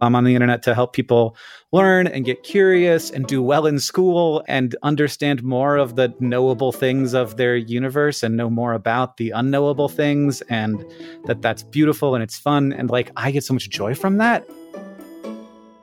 I'm 0.00 0.14
on 0.14 0.24
the 0.24 0.34
internet 0.34 0.62
to 0.64 0.74
help 0.74 0.92
people 0.92 1.36
learn 1.72 2.06
and 2.06 2.24
get 2.24 2.42
curious 2.42 3.10
and 3.10 3.26
do 3.26 3.42
well 3.42 3.66
in 3.66 3.78
school 3.78 4.44
and 4.46 4.76
understand 4.82 5.42
more 5.42 5.76
of 5.76 5.96
the 5.96 6.14
knowable 6.20 6.72
things 6.72 7.14
of 7.14 7.36
their 7.36 7.56
universe 7.56 8.22
and 8.22 8.36
know 8.36 8.50
more 8.50 8.74
about 8.74 9.16
the 9.16 9.30
unknowable 9.30 9.88
things 9.88 10.42
and 10.42 10.84
that 11.24 11.40
that's 11.40 11.62
beautiful 11.62 12.14
and 12.14 12.22
it's 12.22 12.38
fun 12.38 12.72
and 12.72 12.90
like 12.90 13.10
I 13.16 13.30
get 13.30 13.44
so 13.44 13.54
much 13.54 13.68
joy 13.70 13.94
from 13.94 14.18
that. 14.18 14.46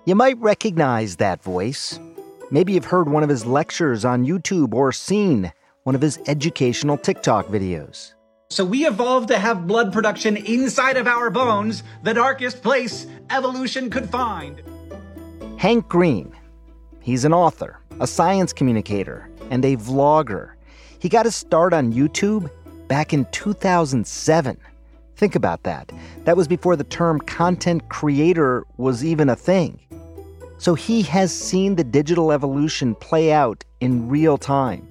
You 0.05 0.15
might 0.15 0.37
recognize 0.39 1.15
that 1.15 1.41
voice. 1.41 1.99
Maybe 2.51 2.73
you've 2.73 2.85
heard 2.85 3.09
one 3.09 3.23
of 3.23 3.29
his 3.29 3.45
lectures 3.45 4.05
on 4.05 4.25
YouTube 4.25 4.73
or 4.73 4.91
seen 4.91 5.51
one 5.83 5.95
of 5.95 6.01
his 6.01 6.19
educational 6.27 6.97
TikTok 6.97 7.47
videos. 7.47 8.13
So 8.53 8.63
we 8.63 8.85
evolved 8.85 9.29
to 9.29 9.39
have 9.39 9.65
blood 9.65 9.91
production 9.91 10.37
inside 10.37 10.95
of 10.95 11.07
our 11.07 11.31
bones, 11.31 11.81
the 12.03 12.13
darkest 12.13 12.61
place 12.61 13.07
evolution 13.31 13.89
could 13.89 14.07
find. 14.11 14.61
Hank 15.57 15.87
Green. 15.87 16.31
He's 17.01 17.25
an 17.25 17.33
author, 17.33 17.79
a 17.99 18.05
science 18.05 18.53
communicator, 18.53 19.27
and 19.49 19.65
a 19.65 19.75
vlogger. 19.75 20.51
He 20.99 21.09
got 21.09 21.25
his 21.25 21.35
start 21.35 21.73
on 21.73 21.93
YouTube 21.93 22.47
back 22.87 23.11
in 23.11 23.25
2007. 23.31 24.57
Think 25.15 25.33
about 25.33 25.63
that. 25.63 25.91
That 26.25 26.37
was 26.37 26.47
before 26.47 26.75
the 26.75 26.83
term 26.83 27.21
content 27.21 27.89
creator 27.89 28.67
was 28.77 29.03
even 29.03 29.29
a 29.29 29.35
thing. 29.35 29.79
So 30.59 30.75
he 30.75 31.01
has 31.01 31.33
seen 31.33 31.75
the 31.75 31.83
digital 31.83 32.31
evolution 32.31 32.93
play 32.93 33.31
out 33.31 33.63
in 33.79 34.09
real 34.09 34.37
time 34.37 34.87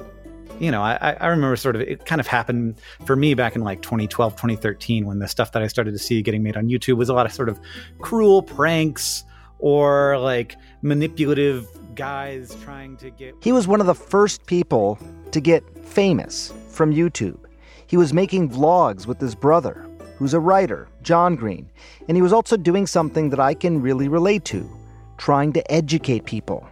you 0.62 0.70
know, 0.70 0.80
I, 0.80 1.16
I 1.18 1.26
remember 1.26 1.56
sort 1.56 1.74
of 1.74 1.82
it 1.82 2.06
kind 2.06 2.20
of 2.20 2.28
happened 2.28 2.80
for 3.04 3.16
me 3.16 3.34
back 3.34 3.56
in 3.56 3.62
like 3.62 3.82
2012, 3.82 4.34
2013, 4.34 5.04
when 5.04 5.18
the 5.18 5.26
stuff 5.26 5.50
that 5.52 5.62
I 5.62 5.66
started 5.66 5.90
to 5.90 5.98
see 5.98 6.22
getting 6.22 6.44
made 6.44 6.56
on 6.56 6.68
YouTube 6.68 6.98
was 6.98 7.08
a 7.08 7.14
lot 7.14 7.26
of 7.26 7.32
sort 7.32 7.48
of 7.48 7.58
cruel 7.98 8.44
pranks 8.44 9.24
or 9.58 10.18
like 10.18 10.54
manipulative 10.82 11.66
guys 11.96 12.56
trying 12.62 12.96
to 12.98 13.10
get. 13.10 13.34
He 13.42 13.50
was 13.50 13.66
one 13.66 13.80
of 13.80 13.88
the 13.88 13.94
first 13.94 14.46
people 14.46 15.00
to 15.32 15.40
get 15.40 15.64
famous 15.84 16.52
from 16.68 16.94
YouTube. 16.94 17.40
He 17.88 17.96
was 17.96 18.12
making 18.12 18.48
vlogs 18.48 19.04
with 19.04 19.20
his 19.20 19.34
brother, 19.34 19.84
who's 20.16 20.32
a 20.32 20.38
writer, 20.38 20.86
John 21.02 21.34
Green, 21.34 21.68
and 22.06 22.16
he 22.16 22.22
was 22.22 22.32
also 22.32 22.56
doing 22.56 22.86
something 22.86 23.30
that 23.30 23.40
I 23.40 23.54
can 23.54 23.82
really 23.82 24.06
relate 24.06 24.44
to 24.46 24.70
trying 25.18 25.52
to 25.54 25.72
educate 25.72 26.24
people. 26.24 26.64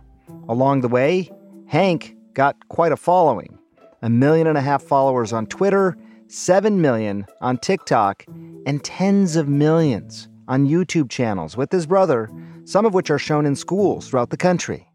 Along 0.49 0.81
the 0.81 0.89
way, 0.89 1.29
Hank 1.67 2.15
got 2.35 2.69
quite 2.69 2.93
a 2.93 2.97
following 2.97 3.59
a 4.03 4.11
million 4.11 4.47
and 4.47 4.59
a 4.59 4.61
half 4.63 4.83
followers 4.83 5.33
on 5.33 5.47
Twitter, 5.47 5.97
7 6.29 6.81
million 6.81 7.27
on 7.41 7.59
TikTok, 7.59 8.25
and 8.67 8.83
tens 8.85 9.37
of 9.37 9.49
millions 9.49 10.29
on 10.49 10.67
YouTube 10.67 11.11
channels 11.11 11.57
with 11.57 11.71
his 11.71 11.87
brother, 11.87 12.31
some 12.65 12.87
of 12.87 12.95
which 12.95 13.11
are 13.11 13.19
shown 13.19 13.47
in 13.47 13.57
schools 13.57 14.09
throughout 14.09 14.31
the 14.31 14.37
country. 14.37 14.87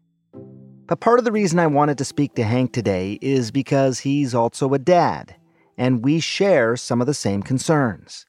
But 0.86 1.00
part 1.00 1.18
of 1.18 1.24
the 1.24 1.32
reason 1.32 1.58
I 1.58 1.66
wanted 1.66 1.98
to 1.98 2.04
speak 2.04 2.34
to 2.34 2.44
Hank 2.44 2.72
today 2.72 3.18
is 3.20 3.50
because 3.50 4.00
he's 4.00 4.34
also 4.34 4.72
a 4.72 4.78
dad, 4.78 5.34
and 5.76 6.04
we 6.04 6.20
share 6.20 6.76
some 6.76 7.00
of 7.00 7.06
the 7.06 7.14
same 7.14 7.42
concerns 7.42 8.26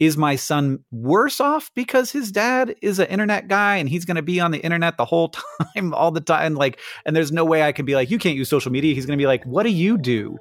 is 0.00 0.16
my 0.16 0.34
son 0.34 0.82
worse 0.90 1.40
off 1.40 1.70
because 1.74 2.10
his 2.10 2.32
dad 2.32 2.74
is 2.80 2.98
an 2.98 3.06
internet 3.08 3.46
guy 3.48 3.76
and 3.76 3.88
he's 3.88 4.06
going 4.06 4.16
to 4.16 4.22
be 4.22 4.40
on 4.40 4.50
the 4.50 4.58
internet 4.60 4.96
the 4.96 5.04
whole 5.04 5.28
time 5.74 5.94
all 5.94 6.10
the 6.10 6.20
time 6.20 6.54
like 6.54 6.80
and 7.04 7.14
there's 7.14 7.30
no 7.30 7.44
way 7.44 7.62
i 7.62 7.70
can 7.70 7.84
be 7.84 7.94
like 7.94 8.10
you 8.10 8.18
can't 8.18 8.36
use 8.36 8.48
social 8.48 8.72
media. 8.72 8.94
He's 8.94 9.06
going 9.06 9.16
to 9.16 9.22
be 9.22 9.26
like 9.26 9.44
what 9.44 9.62
do 9.62 9.70
you 9.70 9.98
do? 9.98 10.38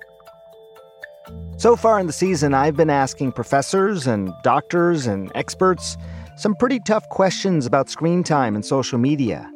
So 1.58 1.76
far 1.76 2.00
in 2.00 2.08
the 2.08 2.14
season 2.14 2.54
i've 2.54 2.78
been 2.78 2.90
asking 2.90 3.34
professors 3.34 4.08
and 4.08 4.32
doctors 4.44 5.06
and 5.06 5.32
experts 5.36 5.98
some 6.38 6.56
pretty 6.56 6.80
tough 6.80 7.08
questions 7.10 7.66
about 7.66 7.90
screen 7.90 8.24
time 8.24 8.56
and 8.56 8.66
social 8.66 8.98
media. 8.98 9.52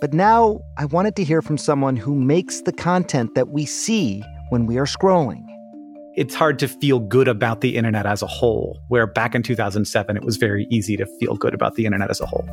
But 0.00 0.12
now 0.12 0.58
i 0.76 0.84
wanted 0.84 1.14
to 1.16 1.24
hear 1.24 1.40
from 1.40 1.58
someone 1.58 1.96
who 1.96 2.16
makes 2.16 2.62
the 2.62 2.72
content 2.72 3.36
that 3.36 3.50
we 3.50 3.64
see 3.64 4.22
when 4.50 4.66
we 4.66 4.78
are 4.78 4.84
scrolling 4.84 5.46
it's 6.16 6.34
hard 6.34 6.58
to 6.60 6.68
feel 6.68 7.00
good 7.00 7.26
about 7.28 7.60
the 7.60 7.76
internet 7.76 8.06
as 8.06 8.22
a 8.22 8.26
whole, 8.26 8.80
where 8.88 9.06
back 9.06 9.34
in 9.34 9.42
2007, 9.42 10.16
it 10.16 10.22
was 10.22 10.36
very 10.36 10.66
easy 10.70 10.96
to 10.96 11.06
feel 11.18 11.34
good 11.34 11.54
about 11.54 11.74
the 11.74 11.86
internet 11.86 12.10
as 12.10 12.20
a 12.20 12.26
whole. 12.26 12.48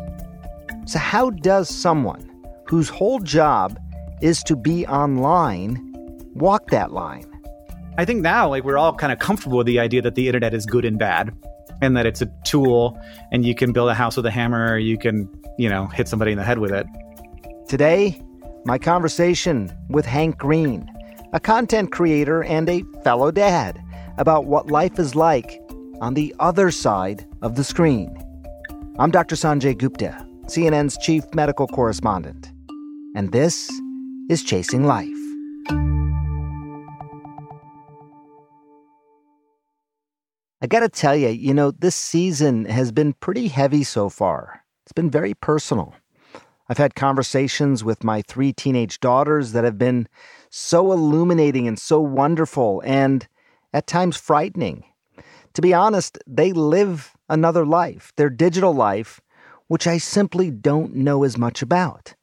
So, 0.85 0.97
how 0.97 1.29
does 1.29 1.69
someone 1.69 2.27
whose 2.65 2.89
whole 2.89 3.19
job 3.19 3.79
is 4.21 4.41
to 4.43 4.55
be 4.55 4.85
online 4.87 5.77
walk 6.33 6.69
that 6.71 6.91
line? 6.91 7.25
I 7.97 8.05
think 8.05 8.21
now, 8.21 8.49
like, 8.49 8.63
we're 8.63 8.77
all 8.77 8.95
kind 8.95 9.13
of 9.13 9.19
comfortable 9.19 9.57
with 9.57 9.67
the 9.67 9.79
idea 9.79 10.01
that 10.01 10.15
the 10.15 10.27
internet 10.27 10.53
is 10.53 10.65
good 10.65 10.85
and 10.85 10.97
bad 10.97 11.31
and 11.81 11.95
that 11.97 12.05
it's 12.05 12.21
a 12.21 12.31
tool 12.43 12.99
and 13.31 13.45
you 13.45 13.53
can 13.53 13.73
build 13.73 13.89
a 13.89 13.93
house 13.93 14.17
with 14.17 14.25
a 14.25 14.31
hammer 14.31 14.71
or 14.71 14.77
you 14.77 14.97
can, 14.97 15.29
you 15.57 15.69
know, 15.69 15.87
hit 15.87 16.07
somebody 16.07 16.31
in 16.31 16.37
the 16.37 16.43
head 16.43 16.59
with 16.59 16.71
it. 16.71 16.87
Today, 17.67 18.19
my 18.65 18.77
conversation 18.77 19.71
with 19.89 20.05
Hank 20.05 20.37
Green 20.37 20.89
a 21.33 21.39
content 21.39 21.91
creator 21.91 22.43
and 22.43 22.67
a 22.67 22.83
fellow 23.03 23.31
dad, 23.31 23.81
about 24.17 24.45
what 24.45 24.69
life 24.69 24.99
is 24.99 25.15
like 25.15 25.61
on 26.01 26.13
the 26.13 26.35
other 26.39 26.69
side 26.71 27.25
of 27.41 27.55
the 27.55 27.63
screen. 27.63 28.13
I'm 28.99 29.11
Dr. 29.11 29.35
Sanjay 29.35 29.77
Gupta, 29.77 30.27
CNN's 30.47 30.97
chief 30.97 31.23
medical 31.33 31.67
correspondent, 31.67 32.51
and 33.15 33.31
this 33.31 33.71
is 34.29 34.43
Chasing 34.43 34.85
Life. 34.85 35.07
I 40.63 40.67
gotta 40.67 40.89
tell 40.89 41.15
you, 41.15 41.29
you 41.29 41.53
know, 41.53 41.71
this 41.71 41.95
season 41.95 42.65
has 42.65 42.91
been 42.91 43.13
pretty 43.13 43.47
heavy 43.47 43.83
so 43.85 44.09
far. 44.09 44.65
It's 44.85 44.91
been 44.91 45.09
very 45.09 45.33
personal. 45.33 45.95
I've 46.67 46.77
had 46.77 46.93
conversations 46.93 47.83
with 47.83 48.03
my 48.03 48.21
three 48.21 48.53
teenage 48.53 48.99
daughters 48.99 49.53
that 49.53 49.63
have 49.63 49.77
been 49.77 50.07
so 50.51 50.91
illuminating 50.91 51.67
and 51.67 51.79
so 51.79 51.99
wonderful 51.99 52.83
and 52.85 53.27
at 53.73 53.87
times 53.87 54.17
frightening. 54.17 54.83
To 55.53 55.61
be 55.61 55.73
honest, 55.73 56.19
they 56.27 56.51
live 56.53 57.15
another 57.29 57.65
life, 57.65 58.11
their 58.17 58.29
digital 58.29 58.73
life, 58.73 59.19
which 59.67 59.87
I 59.87 59.97
simply 59.97 60.51
don't 60.51 60.95
know 60.95 61.23
as 61.23 61.37
much 61.37 61.61
about. 61.61 62.13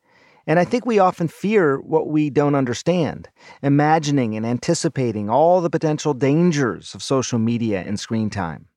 And 0.47 0.59
I 0.59 0.65
think 0.65 0.87
we 0.87 0.99
often 0.99 1.29
fear 1.29 1.79
what 1.81 2.09
we 2.09 2.31
don't 2.31 2.55
understand, 2.55 3.29
imagining 3.63 4.35
and 4.35 4.47
anticipating 4.47 5.29
all 5.29 5.61
the 5.61 5.71
potential 5.71 6.15
dangers 6.15 6.95
of 6.95 7.03
social 7.03 7.39
media 7.39 7.83
and 7.87 7.99
screen 7.99 8.31
time. 8.31 8.69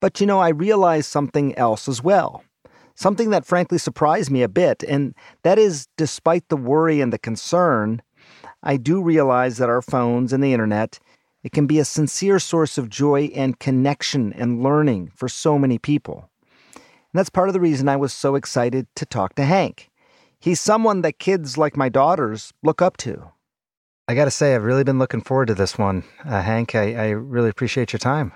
But 0.00 0.20
you 0.20 0.26
know, 0.26 0.40
I 0.40 0.48
realized 0.48 1.10
something 1.10 1.56
else 1.56 1.88
as 1.88 2.02
well. 2.02 2.44
Something 2.96 3.30
that 3.30 3.46
frankly 3.46 3.78
surprised 3.78 4.30
me 4.30 4.42
a 4.42 4.48
bit, 4.48 4.84
and 4.84 5.14
that 5.42 5.58
is 5.58 5.88
despite 5.96 6.48
the 6.48 6.56
worry 6.56 7.00
and 7.00 7.12
the 7.12 7.18
concern, 7.18 8.02
I 8.64 8.78
do 8.78 9.02
realize 9.02 9.58
that 9.58 9.68
our 9.68 9.82
phones 9.82 10.32
and 10.32 10.42
the 10.42 10.54
internet, 10.54 10.98
it 11.42 11.52
can 11.52 11.66
be 11.66 11.78
a 11.78 11.84
sincere 11.84 12.38
source 12.38 12.78
of 12.78 12.88
joy 12.88 13.30
and 13.34 13.60
connection 13.60 14.32
and 14.32 14.62
learning 14.62 15.12
for 15.14 15.28
so 15.28 15.58
many 15.58 15.78
people. 15.78 16.30
And 16.74 16.82
that's 17.12 17.28
part 17.28 17.50
of 17.50 17.52
the 17.52 17.60
reason 17.60 17.88
I 17.88 17.96
was 17.96 18.14
so 18.14 18.34
excited 18.34 18.86
to 18.96 19.04
talk 19.04 19.34
to 19.34 19.44
Hank. 19.44 19.90
He's 20.40 20.60
someone 20.60 21.02
that 21.02 21.18
kids 21.18 21.58
like 21.58 21.76
my 21.76 21.90
daughters 21.90 22.54
look 22.62 22.80
up 22.80 22.96
to. 22.98 23.30
I 24.08 24.14
got 24.14 24.24
to 24.24 24.30
say, 24.30 24.54
I've 24.54 24.64
really 24.64 24.84
been 24.84 24.98
looking 24.98 25.20
forward 25.20 25.48
to 25.48 25.54
this 25.54 25.78
one. 25.78 26.02
Uh, 26.24 26.40
Hank, 26.40 26.74
I, 26.74 26.94
I, 26.94 27.08
really 27.10 27.48
appreciate 27.48 27.92
your 27.92 28.00
time. 28.00 28.32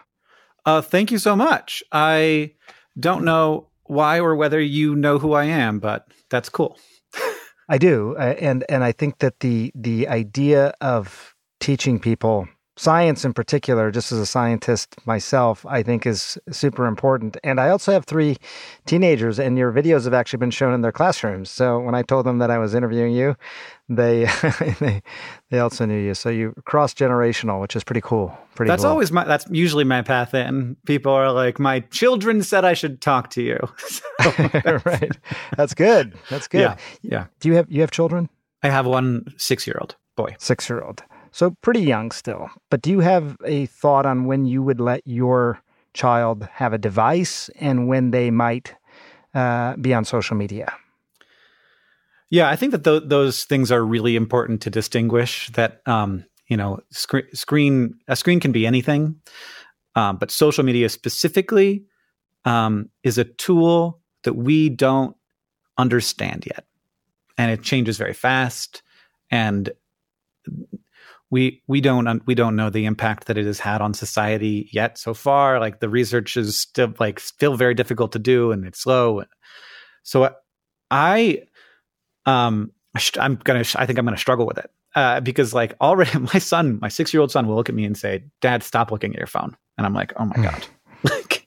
Uh, 0.64 0.80
thank 0.80 1.10
you 1.10 1.18
so 1.18 1.36
much. 1.36 1.82
I 1.92 2.52
don't 2.98 3.24
know 3.24 3.68
why 3.84 4.20
or 4.20 4.34
whether 4.36 4.60
you 4.60 4.94
know 4.94 5.18
who 5.18 5.32
I 5.32 5.44
am, 5.44 5.78
but 5.78 6.06
that's 6.30 6.48
cool. 6.48 6.78
I 7.68 7.78
do, 7.78 8.16
uh, 8.16 8.34
and 8.40 8.64
and 8.68 8.82
I 8.82 8.92
think 8.92 9.18
that 9.18 9.40
the 9.40 9.70
the 9.74 10.08
idea 10.08 10.74
of 10.80 11.34
teaching 11.60 11.98
people 11.98 12.48
science 12.78 13.24
in 13.24 13.32
particular, 13.32 13.90
just 13.90 14.12
as 14.12 14.18
a 14.18 14.26
scientist 14.26 14.94
myself, 15.04 15.66
I 15.66 15.82
think 15.82 16.06
is 16.06 16.38
super 16.50 16.86
important. 16.86 17.36
And 17.42 17.60
I 17.60 17.70
also 17.70 17.92
have 17.92 18.04
three 18.04 18.36
teenagers, 18.86 19.38
and 19.38 19.58
your 19.58 19.72
videos 19.72 20.04
have 20.04 20.14
actually 20.14 20.38
been 20.38 20.50
shown 20.50 20.72
in 20.72 20.80
their 20.80 20.92
classrooms. 20.92 21.50
So 21.50 21.80
when 21.80 21.94
I 21.94 22.02
told 22.02 22.24
them 22.24 22.38
that 22.38 22.50
I 22.50 22.58
was 22.58 22.74
interviewing 22.74 23.12
you, 23.12 23.36
they 23.88 24.24
they 24.80 25.02
they 25.50 25.58
also 25.58 25.84
knew 25.86 25.98
you. 25.98 26.14
So 26.14 26.30
you 26.30 26.54
cross 26.64 26.94
generational, 26.94 27.60
which 27.60 27.74
is 27.74 27.82
pretty 27.82 28.00
cool. 28.00 28.36
Pretty. 28.54 28.68
That's 28.68 28.82
cool. 28.82 28.92
always 28.92 29.10
my. 29.10 29.24
That's 29.24 29.46
usually 29.50 29.84
my 29.84 30.02
path 30.02 30.34
in. 30.34 30.76
People 30.86 31.12
are 31.12 31.32
like, 31.32 31.58
my 31.58 31.80
children 31.80 32.42
said 32.42 32.64
I 32.64 32.74
should 32.74 33.00
talk 33.00 33.30
to 33.30 33.42
you. 33.42 33.58
right. 34.84 35.16
That's 35.56 35.74
good. 35.74 36.14
That's 36.30 36.48
good. 36.48 36.60
Yeah. 36.60 36.76
Yeah. 37.02 37.26
Do 37.40 37.48
you 37.48 37.56
have 37.56 37.70
you 37.70 37.80
have 37.80 37.90
children? 37.90 38.28
I 38.62 38.70
have 38.70 38.86
one 38.86 39.24
six 39.36 39.66
year 39.66 39.78
old 39.80 39.96
boy. 40.16 40.36
Six 40.38 40.68
year 40.68 40.80
old. 40.80 41.02
So 41.32 41.56
pretty 41.62 41.80
young 41.80 42.10
still. 42.10 42.48
But 42.70 42.82
do 42.82 42.90
you 42.90 43.00
have 43.00 43.36
a 43.44 43.66
thought 43.66 44.06
on 44.06 44.26
when 44.26 44.46
you 44.46 44.62
would 44.62 44.80
let 44.80 45.02
your 45.06 45.60
child 45.94 46.48
have 46.52 46.72
a 46.72 46.78
device 46.78 47.50
and 47.60 47.88
when 47.88 48.10
they 48.10 48.30
might 48.30 48.74
uh, 49.34 49.76
be 49.76 49.94
on 49.94 50.04
social 50.04 50.36
media? 50.36 50.72
Yeah, 52.30 52.48
I 52.48 52.56
think 52.56 52.72
that 52.72 52.84
th- 52.84 53.04
those 53.06 53.44
things 53.44 53.72
are 53.72 53.84
really 53.84 54.14
important 54.14 54.60
to 54.62 54.70
distinguish. 54.70 55.48
That 55.50 55.80
um, 55.86 56.24
you 56.48 56.56
know, 56.56 56.80
sc- 56.90 57.32
screen 57.32 57.94
a 58.06 58.16
screen 58.16 58.40
can 58.40 58.52
be 58.52 58.66
anything, 58.66 59.16
um, 59.94 60.18
but 60.18 60.30
social 60.30 60.64
media 60.64 60.88
specifically 60.88 61.84
um, 62.44 62.90
is 63.02 63.18
a 63.18 63.24
tool 63.24 64.00
that 64.24 64.34
we 64.34 64.68
don't 64.68 65.16
understand 65.78 66.44
yet, 66.46 66.64
and 67.38 67.50
it 67.50 67.62
changes 67.62 67.96
very 67.96 68.12
fast, 68.12 68.82
and 69.30 69.70
we 71.30 71.62
we 71.66 71.80
don't 71.80 72.26
we 72.26 72.34
don't 72.34 72.56
know 72.56 72.70
the 72.70 72.86
impact 72.86 73.26
that 73.26 73.38
it 73.38 73.46
has 73.46 73.60
had 73.60 73.80
on 73.80 73.94
society 73.94 74.68
yet 74.72 74.98
so 74.98 75.14
far. 75.14 75.60
Like 75.60 75.80
the 75.80 75.88
research 75.88 76.36
is 76.36 76.58
still 76.58 76.94
like 76.98 77.20
still 77.20 77.56
very 77.56 77.74
difficult 77.74 78.12
to 78.12 78.18
do, 78.18 78.52
and 78.52 78.66
it's 78.66 78.80
slow. 78.80 79.24
So 80.02 80.34
I 80.90 81.42
um 82.26 82.72
i'm 83.18 83.36
gonna 83.36 83.64
i 83.76 83.86
think 83.86 83.98
i'm 83.98 84.04
gonna 84.04 84.16
struggle 84.16 84.46
with 84.46 84.58
it 84.58 84.70
uh, 84.94 85.20
because 85.20 85.54
like 85.54 85.74
already 85.80 86.18
my 86.34 86.38
son 86.38 86.78
my 86.80 86.88
six 86.88 87.12
year 87.12 87.20
old 87.20 87.30
son 87.30 87.46
will 87.46 87.56
look 87.56 87.68
at 87.68 87.74
me 87.74 87.84
and 87.84 87.96
say 87.96 88.24
dad 88.40 88.62
stop 88.62 88.90
looking 88.90 89.12
at 89.12 89.18
your 89.18 89.26
phone. 89.26 89.56
And 89.76 89.86
i'm 89.86 89.94
like 89.94 90.12
oh 90.16 90.24
my 90.24 90.36
god. 90.36 90.66
Like 91.04 91.46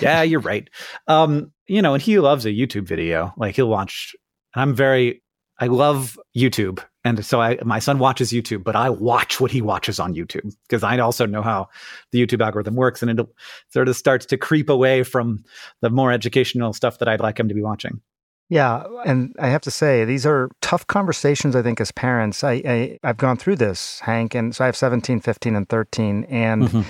yeah 0.00 0.22
you're 0.22 0.40
right. 0.40 0.68
Um 1.08 1.52
you 1.66 1.82
know 1.82 1.94
and 1.94 2.02
he 2.02 2.18
loves 2.18 2.46
a 2.46 2.50
youtube 2.50 2.86
video. 2.86 3.32
Like 3.36 3.56
he'll 3.56 3.68
watch 3.68 4.14
and 4.54 4.62
i'm 4.62 4.74
very 4.74 5.22
i 5.58 5.66
love 5.66 6.18
youtube 6.36 6.80
and 7.06 7.24
so 7.24 7.40
I, 7.40 7.56
my 7.64 7.78
son 7.78 8.00
watches 8.00 8.32
YouTube, 8.32 8.64
but 8.64 8.74
I 8.74 8.90
watch 8.90 9.40
what 9.40 9.52
he 9.52 9.62
watches 9.62 10.00
on 10.00 10.12
YouTube 10.12 10.52
because 10.68 10.82
I 10.82 10.98
also 10.98 11.24
know 11.24 11.40
how 11.40 11.68
the 12.10 12.20
YouTube 12.20 12.44
algorithm 12.44 12.74
works, 12.74 13.00
and 13.00 13.08
it 13.12 13.24
sort 13.68 13.88
of 13.88 13.94
starts 13.94 14.26
to 14.26 14.36
creep 14.36 14.68
away 14.68 15.04
from 15.04 15.44
the 15.82 15.88
more 15.88 16.10
educational 16.10 16.72
stuff 16.72 16.98
that 16.98 17.06
I'd 17.06 17.20
like 17.20 17.38
him 17.38 17.46
to 17.46 17.54
be 17.54 17.62
watching. 17.62 18.00
Yeah, 18.48 18.82
and 19.04 19.36
I 19.38 19.46
have 19.46 19.60
to 19.62 19.70
say 19.70 20.04
these 20.04 20.26
are 20.26 20.50
tough 20.62 20.84
conversations. 20.88 21.54
I 21.54 21.62
think 21.62 21.80
as 21.80 21.92
parents, 21.92 22.42
I, 22.42 22.54
I 22.64 22.98
have 23.06 23.18
gone 23.18 23.36
through 23.36 23.56
this, 23.56 24.00
Hank, 24.00 24.34
and 24.34 24.54
so 24.54 24.64
I 24.64 24.66
have 24.66 24.76
17, 24.76 25.20
15, 25.20 25.54
and 25.56 25.68
13, 25.68 26.24
and. 26.24 26.64
Mm-hmm. 26.64 26.80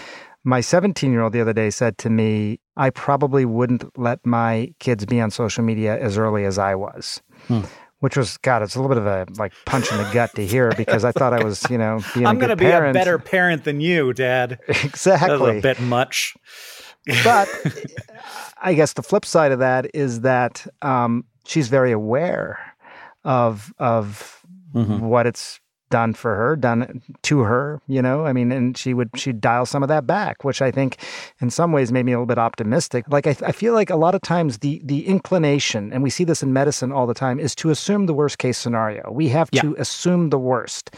My 0.49 0.61
17 0.61 1.11
year 1.11 1.23
old 1.23 1.33
the 1.33 1.41
other 1.41 1.53
day 1.53 1.71
said 1.71 1.99
to 1.99 2.09
me, 2.09 2.61
I 2.77 2.91
probably 2.91 3.45
wouldn't 3.45 3.83
let 3.99 4.25
my 4.25 4.73
kids 4.79 5.05
be 5.05 5.21
on 5.21 5.33
social 5.33 5.65
media 5.65 5.99
as 5.99 6.17
early 6.17 6.45
as 6.45 6.57
I 6.57 6.77
was. 6.77 7.21
Hmm 7.49 7.63
which 8.01 8.17
was 8.17 8.37
God, 8.39 8.63
it's 8.63 8.75
a 8.75 8.81
little 8.81 8.95
bit 8.95 8.99
of 8.99 9.07
a 9.07 9.27
like 9.39 9.53
punch 9.65 9.91
in 9.91 9.99
the 9.99 10.11
gut 10.13 10.35
to 10.35 10.47
hear 10.47 10.73
because 10.77 11.05
I 11.05 11.13
thought 11.13 11.33
I 11.33 11.43
was, 11.43 11.65
you 11.71 11.79
know, 11.79 12.01
being 12.15 12.27
I'm 12.27 12.39
going 12.39 12.51
to 12.51 12.57
be 12.57 12.67
a 12.67 12.93
better 12.93 13.19
parent 13.19 13.65
than 13.65 13.81
you, 13.81 14.13
Dad. 14.13 14.59
Exactly, 14.69 15.59
a 15.59 15.61
bit 15.61 15.81
much. 15.81 16.37
but 17.25 17.49
I 18.61 18.75
guess 18.75 18.93
the 18.93 19.03
flip 19.03 19.25
side 19.25 19.53
of 19.53 19.61
that 19.61 19.95
is 19.95 20.21
that 20.23 20.67
um, 20.83 21.25
she's 21.47 21.69
very 21.69 21.93
aware 21.93 22.59
of 23.25 23.73
of 23.79 24.45
mm-hmm. 24.75 25.01
what 25.01 25.27
it's 25.27 25.61
done 25.91 26.15
for 26.15 26.35
her, 26.35 26.57
done 26.57 27.03
to 27.23 27.41
her, 27.41 27.81
you 27.87 28.03
know? 28.03 28.27
I 28.27 28.33
mean, 28.33 28.53
and 28.53 28.77
she 28.77 28.95
would, 28.95 29.11
she'd 29.15 29.41
dial 29.41 29.67
some 29.67 29.83
of 29.83 29.89
that 29.89 30.07
back, 30.07 30.45
which 30.45 30.61
I 30.61 30.71
think 30.71 30.99
in 31.41 31.51
some 31.51 31.73
ways 31.73 31.93
made 31.93 32.05
me 32.05 32.13
a 32.13 32.17
little 32.17 32.27
bit 32.27 32.39
optimistic. 32.39 33.05
Like, 33.09 33.27
I, 33.27 33.37
I 33.45 33.53
feel 33.53 33.75
like 33.75 33.91
a 33.91 33.97
lot 33.97 34.15
of 34.15 34.23
times 34.23 34.59
the, 34.59 34.81
the 34.85 35.07
inclination, 35.07 35.93
and 35.93 36.03
we 36.03 36.11
see 36.11 36.25
this 36.25 36.43
in 36.43 36.53
medicine 36.53 36.93
all 36.93 37.07
the 37.07 37.15
time, 37.15 37.39
is 37.39 37.55
to 37.57 37.71
assume 37.71 38.07
the 38.07 38.15
worst 38.15 38.39
case 38.39 38.59
scenario. 38.59 39.11
We 39.11 39.29
have 39.29 39.49
yeah. 39.53 39.63
to 39.63 39.77
assume 39.79 40.31
the 40.31 40.39
worst. 40.39 40.95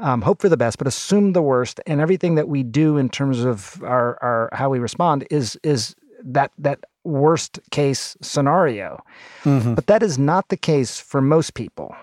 Um, 0.00 0.22
hope 0.22 0.40
for 0.40 0.48
the 0.48 0.56
best, 0.56 0.78
but 0.78 0.86
assume 0.86 1.32
the 1.32 1.42
worst, 1.42 1.80
and 1.86 2.00
everything 2.00 2.36
that 2.36 2.48
we 2.48 2.62
do 2.62 2.98
in 2.98 3.08
terms 3.08 3.44
of 3.44 3.82
our, 3.82 4.16
our 4.22 4.48
how 4.52 4.70
we 4.70 4.78
respond 4.78 5.26
is 5.28 5.58
is 5.64 5.96
that 6.22 6.52
that 6.58 6.84
worst 7.08 7.58
case 7.70 8.16
scenario. 8.20 9.02
Mm-hmm. 9.42 9.74
But 9.74 9.86
that 9.86 10.02
is 10.02 10.18
not 10.18 10.48
the 10.48 10.56
case 10.56 11.00
for 11.00 11.20
most 11.20 11.54
people. 11.54 11.94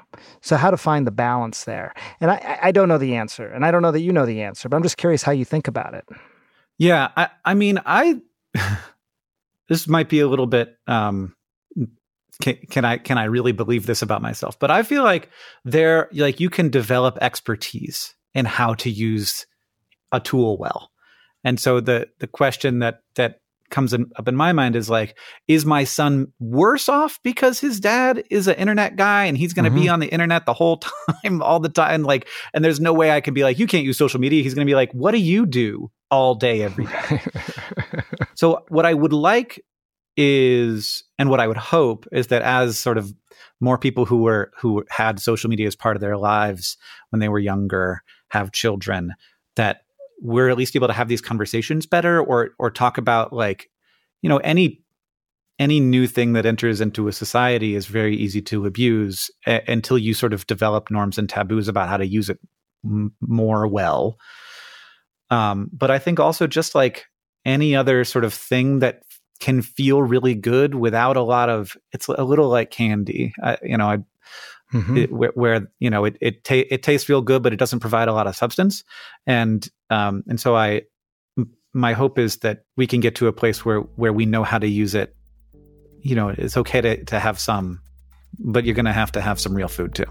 So, 0.42 0.58
how 0.58 0.72
to 0.72 0.78
find 0.78 1.06
the 1.08 1.12
balance 1.12 1.64
there? 1.64 1.94
And 2.20 2.32
I, 2.32 2.60
I 2.64 2.72
don't 2.72 2.90
know 2.90 2.98
the 2.98 3.16
answer, 3.16 3.48
and 3.48 3.66
I 3.66 3.72
don't 3.72 3.82
know 3.82 3.92
that 3.92 4.02
you 4.02 4.12
know 4.12 4.26
the 4.26 4.42
answer, 4.42 4.68
but 4.68 4.76
I'm 4.76 4.84
just 4.84 4.98
curious 4.98 5.24
how 5.24 5.32
you 5.32 5.46
think 5.46 5.68
about 5.68 5.94
it. 5.94 6.06
Yeah, 6.78 7.10
I, 7.16 7.30
I 7.44 7.54
mean, 7.54 7.80
I 7.86 8.20
this 9.70 9.88
might 9.88 10.10
be 10.10 10.20
a 10.20 10.28
little 10.28 10.48
bit. 10.48 10.78
Um, 10.88 11.36
can, 12.42 12.58
can 12.70 12.86
I 12.86 12.98
can 12.98 13.18
I 13.18 13.26
really 13.26 13.52
believe 13.52 13.86
this 13.86 14.02
about 14.02 14.22
myself? 14.22 14.60
But 14.60 14.72
I 14.72 14.84
feel 14.84 15.04
like 15.04 15.30
there, 15.64 16.10
like 16.14 16.40
you 16.40 16.50
can 16.50 16.70
develop 16.70 17.18
expertise 17.22 18.14
in 18.34 18.46
how 18.46 18.74
to 18.76 18.90
use 18.90 19.46
a 20.12 20.20
tool 20.20 20.58
well. 20.58 20.92
And 21.44 21.60
so 21.60 21.80
the 21.80 22.10
the 22.20 22.28
question 22.28 22.80
that 22.80 23.02
that 23.16 23.40
comes 23.70 23.94
in, 23.94 24.12
up 24.16 24.28
in 24.28 24.36
my 24.36 24.54
mind 24.54 24.76
is 24.76 24.90
like, 24.90 25.18
is 25.48 25.66
my 25.66 25.84
son 25.84 26.28
worse 26.40 26.88
off 26.88 27.20
because 27.24 27.60
his 27.60 27.80
dad 27.80 28.24
is 28.30 28.48
an 28.48 28.56
internet 28.56 28.96
guy 28.96 29.26
and 29.26 29.38
he's 29.38 29.54
going 29.54 29.66
to 29.66 29.70
mm-hmm. 29.70 29.82
be 29.82 29.90
on 29.90 30.00
the 30.00 30.08
internet 30.08 30.46
the 30.46 30.54
whole 30.54 30.78
time, 31.24 31.42
all 31.42 31.60
the 31.60 31.70
time? 31.70 32.04
Like, 32.04 32.28
and 32.54 32.64
there's 32.64 32.80
no 32.80 32.94
way 32.94 33.12
I 33.12 33.22
can 33.22 33.34
be 33.34 33.44
like, 33.44 33.60
you 33.60 33.68
can't 33.68 33.86
use 33.86 33.98
social 33.98 34.20
media. 34.20 34.44
He's 34.44 34.54
going 34.54 34.66
to 34.66 34.70
be 34.70 34.76
like, 34.76 34.92
what 34.92 35.12
do 35.12 35.18
you 35.18 35.46
do 35.46 35.92
all 36.12 36.36
day, 36.36 36.62
every 36.62 36.86
day? 36.86 37.22
so, 38.36 38.64
what 38.70 38.86
I 38.86 38.94
would 38.94 39.14
like 39.14 39.64
is, 40.18 41.04
and 41.20 41.30
what 41.30 41.40
I 41.40 41.48
would 41.48 41.58
hope 41.58 42.08
is 42.12 42.28
that 42.28 42.42
as 42.42 42.78
sort 42.78 42.98
of 42.98 43.14
more 43.60 43.78
people 43.78 44.06
who 44.06 44.18
were 44.18 44.52
who 44.58 44.84
had 44.90 45.20
social 45.20 45.50
media 45.50 45.68
as 45.68 45.76
part 45.76 45.96
of 45.96 46.02
their 46.02 46.18
lives 46.18 46.78
when 47.10 47.20
they 47.20 47.30
were 47.30 47.40
younger 47.40 48.02
have 48.30 48.52
children 48.52 49.14
that 49.56 49.82
we're 50.22 50.50
at 50.50 50.58
least 50.58 50.76
able 50.76 50.88
to 50.88 50.94
have 50.94 51.08
these 51.08 51.22
conversations 51.22 51.86
better 51.86 52.20
or 52.22 52.52
or 52.60 52.72
talk 52.72 52.98
about 52.98 53.34
like 53.34 53.70
you 54.22 54.30
know 54.30 54.38
any 54.38 54.82
any 55.58 55.80
new 55.80 56.06
thing 56.08 56.34
that 56.34 56.46
enters 56.46 56.82
into 56.82 57.08
a 57.08 57.14
society 57.14 57.76
is 57.76 57.86
very 57.86 58.16
easy 58.16 58.42
to 58.42 58.66
abuse 58.66 59.30
a- 59.48 59.64
until 59.72 59.98
you 59.98 60.14
sort 60.14 60.34
of 60.34 60.46
develop 60.48 60.92
norms 60.92 61.18
and 61.18 61.30
taboos 61.30 61.68
about 61.68 61.88
how 61.88 61.98
to 61.98 62.06
use 62.06 62.30
it 62.30 62.40
m- 62.84 63.14
more 63.22 63.68
well. 63.68 64.18
Um, 65.32 65.70
but 65.74 65.90
i 65.90 65.98
think 66.00 66.20
also 66.20 66.46
just 66.48 66.76
like 66.76 67.06
any 67.46 67.76
other 67.76 68.04
sort 68.04 68.26
of 68.26 68.34
thing 68.34 68.80
that 68.80 69.02
can 69.40 69.62
feel 69.62 70.02
really 70.02 70.34
good 70.36 70.76
without 70.76 71.18
a 71.18 71.22
lot 71.24 71.50
of 71.50 71.76
it's 71.92 72.08
a 72.08 72.24
little 72.24 72.48
like 72.50 72.72
candy. 72.72 73.34
I, 73.44 73.58
you 73.64 73.78
know 73.78 73.88
i 73.88 73.98
mm-hmm. 74.74 74.98
it, 74.98 75.12
where, 75.12 75.32
where, 75.36 75.72
you 75.80 75.90
know 75.90 76.06
it 76.06 76.18
it, 76.22 76.44
ta- 76.44 76.68
it 76.70 76.84
tastes 76.84 77.10
real 77.10 77.22
good, 77.22 77.44
but 77.44 77.54
it 77.54 77.58
doesn't 77.58 77.80
provide 77.80 78.08
a 78.08 78.14
lot 78.14 78.28
of 78.28 78.36
substance. 78.36 78.84
And 79.26 79.68
um, 79.90 80.24
and 80.28 80.40
so 80.40 80.56
I, 80.56 80.84
m- 81.38 81.52
my 81.74 81.94
hope 81.94 82.20
is 82.20 82.38
that 82.38 82.66
we 82.76 82.88
can 82.88 83.00
get 83.00 83.16
to 83.16 83.28
a 83.28 83.34
place 83.34 83.64
where 83.66 83.80
where 83.80 84.14
we 84.14 84.26
know 84.26 84.44
how 84.44 84.58
to 84.58 84.68
use 84.68 84.96
it. 84.96 85.16
You 86.02 86.16
know, 86.16 86.30
it's 86.30 86.58
okay 86.58 86.82
to 86.82 87.04
to 87.06 87.20
have 87.20 87.40
some, 87.40 87.82
but 88.40 88.66
you're 88.66 88.76
going 88.76 88.86
to 88.86 88.94
have 88.94 89.12
to 89.14 89.22
have 89.22 89.40
some 89.40 89.56
real 89.56 89.68
food 89.68 89.96
too. 89.96 90.06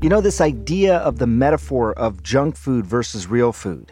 You 0.00 0.08
know, 0.08 0.20
this 0.20 0.40
idea 0.40 0.98
of 0.98 1.18
the 1.18 1.26
metaphor 1.26 1.92
of 1.98 2.22
junk 2.22 2.56
food 2.56 2.86
versus 2.86 3.26
real 3.26 3.52
food. 3.52 3.90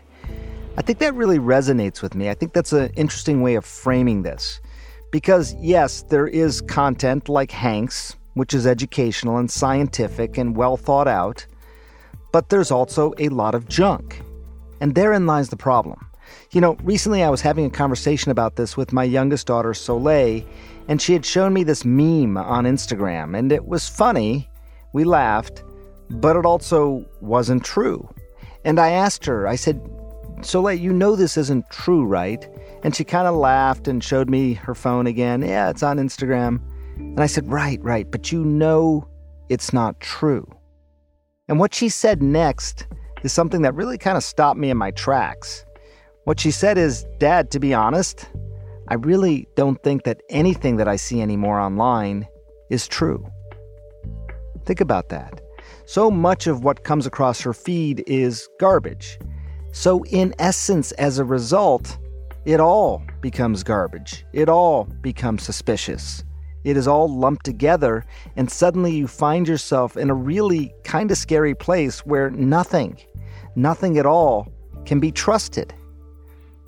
I 0.77 0.83
think 0.83 0.99
that 1.01 1.15
really 1.15 1.39
resonates 1.39 2.01
with 2.01 2.15
me. 2.15 2.29
I 2.29 2.35
think 2.35 2.53
that's 2.53 2.73
an 2.73 2.91
interesting 2.97 3.43
way 3.43 3.55
of 3.57 3.65
framing 3.65 4.23
this. 4.23 4.61
Because, 5.11 5.55
yes, 5.55 6.03
there 6.03 6.27
is 6.27 6.61
content 6.61 7.29
like 7.29 7.51
Hank's, 7.51 8.17
which 8.35 8.53
is 8.53 8.67
educational 8.67 9.39
and 9.39 9.51
scientific 9.51 10.37
and 10.37 10.57
well 10.57 10.77
thought 10.77 11.09
out, 11.09 11.47
but 12.33 12.51
there's 12.51 12.71
also 12.71 13.15
a 13.19 13.31
lot 13.31 13.55
of 13.55 13.69
junk. 13.69 14.21
And 14.81 14.95
therein 14.95 15.27
lies 15.27 15.49
the 15.49 15.57
problem. 15.57 16.11
You 16.51 16.61
know, 16.61 16.75
recently 16.83 17.23
I 17.23 17.31
was 17.31 17.41
having 17.41 17.65
a 17.65 17.71
conversation 17.71 18.31
about 18.31 18.57
this 18.57 18.77
with 18.77 18.93
my 18.93 19.05
youngest 19.05 19.47
daughter, 19.47 19.73
Soleil, 19.73 20.45
and 20.89 21.01
she 21.01 21.13
had 21.13 21.25
shown 21.25 21.53
me 21.55 21.65
this 21.65 21.85
meme 21.85 22.37
on 22.37 22.65
Instagram, 22.65 23.37
and 23.37 23.51
it 23.53 23.67
was 23.67 23.89
funny. 23.89 24.49
We 24.93 25.05
laughed, 25.05 25.63
but 26.11 26.37
it 26.37 26.45
also 26.45 27.05
wasn't 27.21 27.65
true. 27.65 28.09
And 28.65 28.79
I 28.79 28.91
asked 28.91 29.25
her, 29.27 29.47
I 29.47 29.57
said, 29.57 29.81
Soleil, 30.43 30.79
you 30.79 30.93
know 30.93 31.17
this 31.17 31.37
isn't 31.37 31.69
true, 31.71 32.05
right? 32.05 32.49
And 32.83 32.95
she 32.95 33.05
kind 33.05 33.27
of 33.27 33.35
laughed 33.35 33.89
and 33.89 34.03
showed 34.03 34.29
me 34.29 34.55
her 34.55 34.75
phone 34.75 35.07
again. 35.07 35.43
Yeah, 35.43 35.71
it's 35.71 35.83
on 35.83 35.99
Instagram. 35.99 36.61
And 36.97 37.21
I 37.21 37.27
said, 37.27 37.51
Right, 37.51 37.83
right, 37.83 38.11
but 38.11 38.31
you 38.33 38.45
know 38.45 39.09
it's 39.49 39.73
not 39.73 40.01
true. 40.01 40.47
And 41.49 41.59
what 41.59 41.75
she 41.75 41.89
said 41.89 42.23
next 42.23 42.87
is 43.23 43.33
something 43.33 43.63
that 43.63 43.75
really 43.75 43.99
kind 43.99 44.17
of 44.17 44.25
stopped 44.25 44.59
me 44.59 44.71
in 44.71 44.77
my 44.77 44.91
tracks. 44.91 45.65
What 46.25 46.41
she 46.41 46.51
said 46.51 46.77
is, 46.77 47.07
Dad, 47.19 47.51
to 47.53 47.61
be 47.61 47.73
honest, 47.73 48.27
I 48.89 48.95
really 48.95 49.49
don't 49.57 49.83
think 49.83 50.05
that 50.05 50.21
anything 50.29 50.77
that 50.77 50.89
I 50.89 50.97
see 50.97 51.21
anymore 51.21 51.59
online 51.59 52.27
is 52.71 52.89
true. 52.89 53.27
Think 54.65 54.81
about 54.81 55.09
that. 55.11 55.41
So 55.87 56.11
much 56.11 56.47
of 56.47 56.65
what 56.65 56.85
comes 56.85 57.07
across 57.07 57.41
her 57.41 57.53
feed 57.53 58.03
is 58.07 58.49
garbage. 58.59 59.19
So, 59.79 60.05
in 60.05 60.35
essence, 60.39 60.93
as 60.93 61.19
a 61.19 61.25
result, 61.25 61.99
it 62.47 62.61
all 62.61 63.03
becomes 63.21 63.63
garbage. 63.63 64.25
It 64.33 64.49
all 64.49 64.85
becomes 65.03 65.43
suspicious. 65.43 66.25
It 66.65 66.79
is 66.79 66.89
all 66.89 67.15
lumped 67.15 67.45
together, 67.45 68.07
and 68.37 68.51
suddenly 68.51 68.97
you 68.97 69.07
find 69.07 69.47
yourself 69.47 69.99
in 69.99 70.09
a 70.09 70.15
really 70.15 70.73
kind 70.85 71.11
of 71.11 71.19
scary 71.19 71.55
place 71.55 72.07
where 72.07 72.31
nothing, 72.31 72.97
nothing 73.55 73.99
at 73.99 74.07
all, 74.07 74.49
can 74.87 74.99
be 74.99 75.13
trusted. 75.13 75.75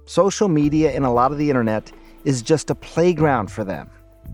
Social 0.05 0.49
media 0.49 0.91
and 0.91 1.07
a 1.07 1.11
lot 1.11 1.33
of 1.33 1.39
the 1.39 1.49
internet 1.49 1.91
is 2.27 2.43
just 2.43 2.69
a 2.69 2.75
playground 2.75 3.51
for 3.51 3.65
them, 3.65 3.89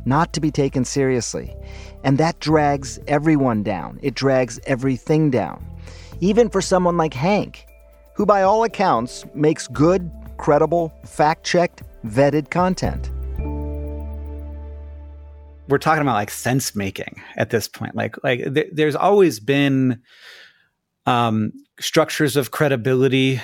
not 0.04 0.32
to 0.32 0.40
be 0.40 0.50
taken 0.50 0.84
seriously. 0.84 1.54
And 2.02 2.18
that 2.18 2.40
drags 2.40 2.98
everyone 3.06 3.62
down. 3.62 4.00
It 4.02 4.14
drags 4.14 4.58
everything 4.66 5.30
down. 5.30 5.64
Even 6.18 6.48
for 6.48 6.60
someone 6.60 6.96
like 6.96 7.14
Hank, 7.14 7.66
who 8.14 8.24
by 8.24 8.42
all 8.42 8.64
accounts 8.64 9.24
makes 9.34 9.66
good, 9.68 10.10
credible, 10.36 10.92
fact 11.04 11.44
checked, 11.44 11.82
vetted 12.06 12.50
content. 12.50 13.10
We're 15.68 15.78
talking 15.78 16.02
about 16.02 16.14
like 16.14 16.30
sense 16.30 16.76
making 16.76 17.20
at 17.36 17.50
this 17.50 17.68
point. 17.68 17.94
Like, 17.94 18.22
like 18.22 18.54
th- 18.54 18.70
there's 18.72 18.96
always 18.96 19.40
been 19.40 20.02
um, 21.06 21.52
structures 21.80 22.36
of 22.36 22.50
credibility 22.50 23.40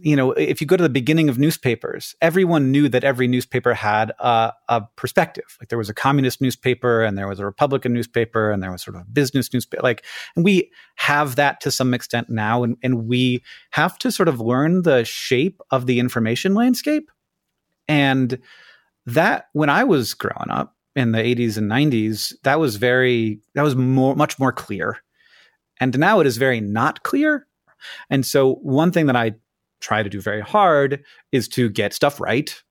you 0.00 0.16
know, 0.16 0.32
if 0.32 0.60
you 0.60 0.66
go 0.66 0.76
to 0.76 0.82
the 0.82 0.88
beginning 0.88 1.28
of 1.28 1.38
newspapers, 1.38 2.14
everyone 2.22 2.70
knew 2.70 2.88
that 2.88 3.04
every 3.04 3.28
newspaper 3.28 3.74
had 3.74 4.12
a, 4.18 4.52
a, 4.68 4.82
perspective. 4.96 5.56
Like 5.60 5.68
there 5.68 5.78
was 5.78 5.90
a 5.90 5.94
communist 5.94 6.40
newspaper 6.40 7.02
and 7.02 7.18
there 7.18 7.28
was 7.28 7.38
a 7.38 7.44
Republican 7.44 7.92
newspaper 7.92 8.50
and 8.50 8.62
there 8.62 8.72
was 8.72 8.82
sort 8.82 8.96
of 8.96 9.02
a 9.02 9.06
business 9.06 9.52
newspaper. 9.52 9.82
Like, 9.82 10.04
and 10.34 10.44
we 10.44 10.70
have 10.96 11.36
that 11.36 11.60
to 11.62 11.70
some 11.70 11.92
extent 11.92 12.30
now. 12.30 12.62
And, 12.62 12.76
and 12.82 13.06
we 13.06 13.42
have 13.72 13.98
to 13.98 14.10
sort 14.10 14.28
of 14.28 14.40
learn 14.40 14.82
the 14.82 15.04
shape 15.04 15.60
of 15.70 15.86
the 15.86 16.00
information 16.00 16.54
landscape. 16.54 17.10
And 17.86 18.38
that, 19.04 19.46
when 19.52 19.68
I 19.68 19.84
was 19.84 20.14
growing 20.14 20.48
up 20.48 20.74
in 20.96 21.12
the 21.12 21.18
80s 21.18 21.58
and 21.58 21.70
90s, 21.70 22.32
that 22.44 22.58
was 22.58 22.76
very, 22.76 23.40
that 23.54 23.62
was 23.62 23.76
more, 23.76 24.16
much 24.16 24.38
more 24.38 24.52
clear. 24.52 24.98
And 25.80 25.98
now 25.98 26.20
it 26.20 26.26
is 26.26 26.38
very 26.38 26.60
not 26.60 27.02
clear. 27.02 27.46
And 28.08 28.24
so, 28.24 28.54
one 28.54 28.92
thing 28.92 29.06
that 29.06 29.16
I 29.16 29.32
try 29.82 30.02
to 30.02 30.08
do 30.08 30.20
very 30.20 30.40
hard 30.40 31.02
is 31.32 31.48
to 31.48 31.68
get 31.68 31.92
stuff 31.92 32.20
right 32.20 32.62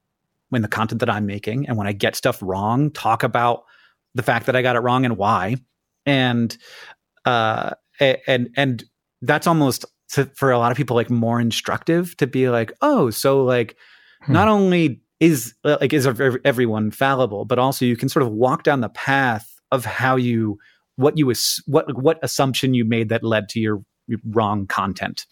when 0.49 0.61
the 0.61 0.67
content 0.67 0.99
that 0.99 1.09
I'm 1.09 1.25
making. 1.25 1.67
And 1.67 1.77
when 1.77 1.87
I 1.87 1.91
get 1.91 2.15
stuff 2.15 2.41
wrong, 2.41 2.91
talk 2.91 3.23
about 3.23 3.63
the 4.15 4.23
fact 4.23 4.47
that 4.47 4.55
I 4.55 4.61
got 4.61 4.75
it 4.75 4.79
wrong 4.79 5.05
and 5.05 5.17
why. 5.17 5.57
And, 6.05 6.57
uh, 7.25 7.71
and, 7.99 8.49
and 8.57 8.83
that's 9.21 9.47
almost 9.47 9.85
to, 10.13 10.25
for 10.35 10.51
a 10.51 10.57
lot 10.57 10.71
of 10.71 10.77
people 10.77 10.95
like 10.95 11.09
more 11.09 11.39
instructive 11.39 12.17
to 12.17 12.27
be 12.27 12.49
like, 12.49 12.71
oh, 12.81 13.09
so 13.09 13.43
like 13.43 13.77
hmm. 14.23 14.33
not 14.33 14.47
only 14.47 15.01
is 15.19 15.53
like 15.63 15.93
is 15.93 16.07
everyone 16.43 16.89
fallible, 16.91 17.45
but 17.45 17.59
also 17.59 17.85
you 17.85 17.95
can 17.95 18.09
sort 18.09 18.23
of 18.23 18.31
walk 18.31 18.63
down 18.63 18.81
the 18.81 18.89
path 18.89 19.47
of 19.71 19.85
how 19.85 20.15
you 20.15 20.57
what 20.95 21.17
you 21.17 21.31
what 21.67 21.95
what 21.95 22.19
assumption 22.23 22.73
you 22.73 22.83
made 22.83 23.09
that 23.09 23.23
led 23.23 23.47
to 23.49 23.59
your 23.59 23.83
wrong 24.25 24.65
content 24.65 25.25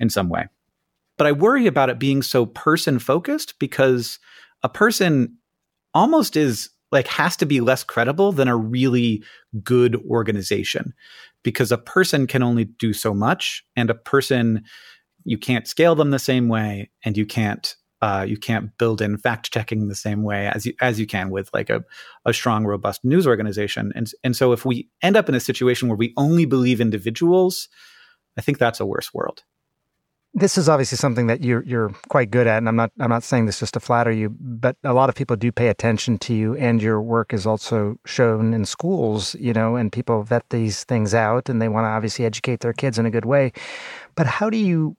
in 0.00 0.10
some 0.10 0.28
way. 0.28 0.48
But 1.18 1.26
I 1.26 1.32
worry 1.32 1.66
about 1.66 1.90
it 1.90 1.98
being 1.98 2.22
so 2.22 2.46
person 2.46 2.98
focused 2.98 3.58
because 3.58 4.18
a 4.62 4.68
person 4.68 5.38
almost 5.94 6.36
is 6.36 6.70
like 6.92 7.08
has 7.08 7.36
to 7.36 7.46
be 7.46 7.60
less 7.60 7.82
credible 7.82 8.32
than 8.32 8.48
a 8.48 8.56
really 8.56 9.22
good 9.62 9.96
organization 10.08 10.92
because 11.42 11.72
a 11.72 11.78
person 11.78 12.26
can 12.26 12.42
only 12.42 12.64
do 12.64 12.92
so 12.92 13.14
much 13.14 13.64
and 13.76 13.90
a 13.90 13.94
person 13.94 14.62
you 15.24 15.38
can't 15.38 15.66
scale 15.66 15.94
them 15.94 16.10
the 16.10 16.18
same 16.18 16.48
way 16.48 16.90
and 17.04 17.16
you 17.16 17.26
can't 17.26 17.76
uh, 18.02 18.24
you 18.28 18.36
can't 18.36 18.76
build 18.76 19.00
in 19.00 19.16
fact 19.16 19.52
checking 19.52 19.88
the 19.88 19.94
same 19.94 20.22
way 20.22 20.48
as 20.48 20.66
you 20.66 20.74
as 20.80 21.00
you 21.00 21.06
can 21.06 21.30
with 21.30 21.48
like 21.54 21.70
a, 21.70 21.82
a 22.26 22.32
strong 22.32 22.66
robust 22.66 23.04
news 23.04 23.26
organization. 23.26 23.90
And 23.94 24.10
and 24.22 24.36
so 24.36 24.52
if 24.52 24.64
we 24.66 24.88
end 25.02 25.16
up 25.16 25.28
in 25.28 25.34
a 25.34 25.40
situation 25.40 25.88
where 25.88 25.96
we 25.96 26.12
only 26.16 26.44
believe 26.44 26.80
individuals 26.80 27.68
i 28.36 28.40
think 28.42 28.58
that's 28.58 28.80
a 28.80 28.86
worse 28.86 29.14
world 29.14 29.42
this 30.36 30.58
is 30.58 30.68
obviously 30.68 30.98
something 30.98 31.28
that 31.28 31.42
you're 31.42 31.64
you're 31.64 31.88
quite 32.08 32.30
good 32.30 32.46
at, 32.46 32.58
and 32.58 32.68
I'm 32.68 32.76
not 32.76 32.92
I'm 33.00 33.08
not 33.08 33.22
saying 33.22 33.46
this 33.46 33.58
just 33.58 33.72
to 33.74 33.80
flatter 33.80 34.12
you, 34.12 34.28
but 34.38 34.76
a 34.84 34.92
lot 34.92 35.08
of 35.08 35.14
people 35.14 35.34
do 35.34 35.50
pay 35.50 35.68
attention 35.68 36.18
to 36.18 36.34
you, 36.34 36.54
and 36.56 36.82
your 36.82 37.00
work 37.00 37.32
is 37.32 37.46
also 37.46 37.98
shown 38.04 38.52
in 38.52 38.66
schools, 38.66 39.34
you 39.40 39.54
know, 39.54 39.76
and 39.76 39.90
people 39.90 40.22
vet 40.22 40.48
these 40.50 40.84
things 40.84 41.14
out, 41.14 41.48
and 41.48 41.60
they 41.60 41.68
want 41.68 41.86
to 41.86 41.88
obviously 41.88 42.26
educate 42.26 42.60
their 42.60 42.74
kids 42.74 42.98
in 42.98 43.06
a 43.06 43.10
good 43.10 43.24
way. 43.24 43.50
But 44.14 44.26
how 44.26 44.50
do 44.50 44.58
you 44.58 44.94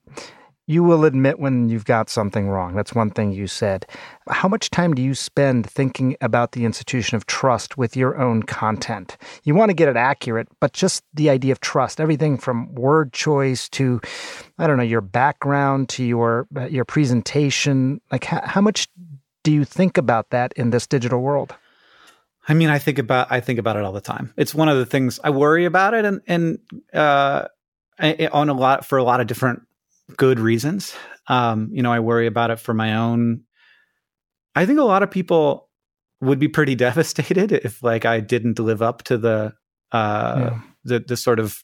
you 0.68 0.84
will 0.84 1.06
admit 1.06 1.40
when 1.40 1.70
you've 1.70 1.86
got 1.86 2.10
something 2.10 2.50
wrong. 2.50 2.76
That's 2.76 2.94
one 2.94 3.10
thing 3.10 3.32
you 3.32 3.48
said. 3.48 3.86
How 4.30 4.50
much 4.50 4.70
time 4.70 4.94
do 4.94 5.02
you 5.02 5.16
spend 5.16 5.68
thinking 5.70 6.18
about 6.20 6.52
the 6.52 6.66
institution 6.66 7.16
of 7.16 7.26
trust 7.26 7.78
with 7.78 7.96
your 7.96 8.18
own 8.20 8.44
content? 8.44 9.18
You 9.44 9.56
want 9.56 9.70
to 9.70 9.74
get 9.74 9.88
it 9.88 9.96
accurate, 9.96 10.50
but 10.60 10.74
just 10.74 11.04
the 11.14 11.30
idea 11.30 11.54
of 11.54 11.62
trust, 11.62 12.02
everything 12.02 12.38
from 12.38 12.76
word 12.76 13.14
choice 13.14 13.70
to, 13.70 14.02
I 14.60 14.68
don't 14.68 14.76
know, 14.76 14.84
your 14.84 15.02
background 15.02 15.88
to 15.90 16.04
your 16.04 16.48
your 16.70 16.86
presentation. 16.86 18.02
Like, 18.12 18.26
how, 18.26 18.42
how 18.44 18.62
much 18.62 18.90
do 19.44 19.54
you 19.54 19.64
think 19.64 19.98
about 19.98 20.32
that 20.32 20.52
in 20.54 20.72
this 20.72 20.86
digital 20.86 21.22
world? 21.22 21.56
I 22.50 22.54
mean, 22.54 22.70
I 22.70 22.80
think 22.80 23.00
about 23.00 23.32
I 23.32 23.40
think 23.40 23.58
about 23.58 23.78
it 23.78 23.84
all 23.84 23.94
the 23.94 24.02
time. 24.02 24.34
It's 24.36 24.54
one 24.54 24.68
of 24.68 24.78
the 24.78 24.86
things 24.86 25.18
I 25.24 25.30
worry 25.30 25.64
about 25.64 25.94
it, 25.94 26.04
and 26.04 26.22
and 26.28 26.60
uh, 26.94 27.48
on 28.00 28.50
a 28.50 28.54
lot 28.54 28.86
for 28.86 28.98
a 28.98 29.04
lot 29.04 29.22
of 29.22 29.28
different 29.28 29.67
good 30.16 30.40
reasons. 30.40 30.96
Um, 31.28 31.70
you 31.72 31.84
know, 31.84 31.92
I 31.92 32.00
worry 32.00 32.28
about 32.28 32.52
it 32.52 32.60
for 32.60 32.74
my 32.74 32.96
own. 32.96 33.42
I 34.56 34.66
think 34.66 34.80
a 34.80 34.84
lot 34.84 35.04
of 35.04 35.12
people 35.12 35.70
would 36.22 36.40
be 36.40 36.48
pretty 36.48 36.76
devastated 36.88 37.52
if 37.52 37.84
like 37.84 38.06
I 38.06 38.20
didn't 38.20 38.60
live 38.60 38.82
up 38.82 39.04
to 39.04 39.18
the 39.18 39.54
uh 39.94 40.36
yeah. 40.38 40.62
the 40.84 41.00
the 41.00 41.16
sort 41.16 41.40
of 41.40 41.64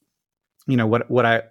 you 0.66 0.78
know 0.78 0.88
what 0.88 1.10
what 1.12 1.26
I 1.26 1.44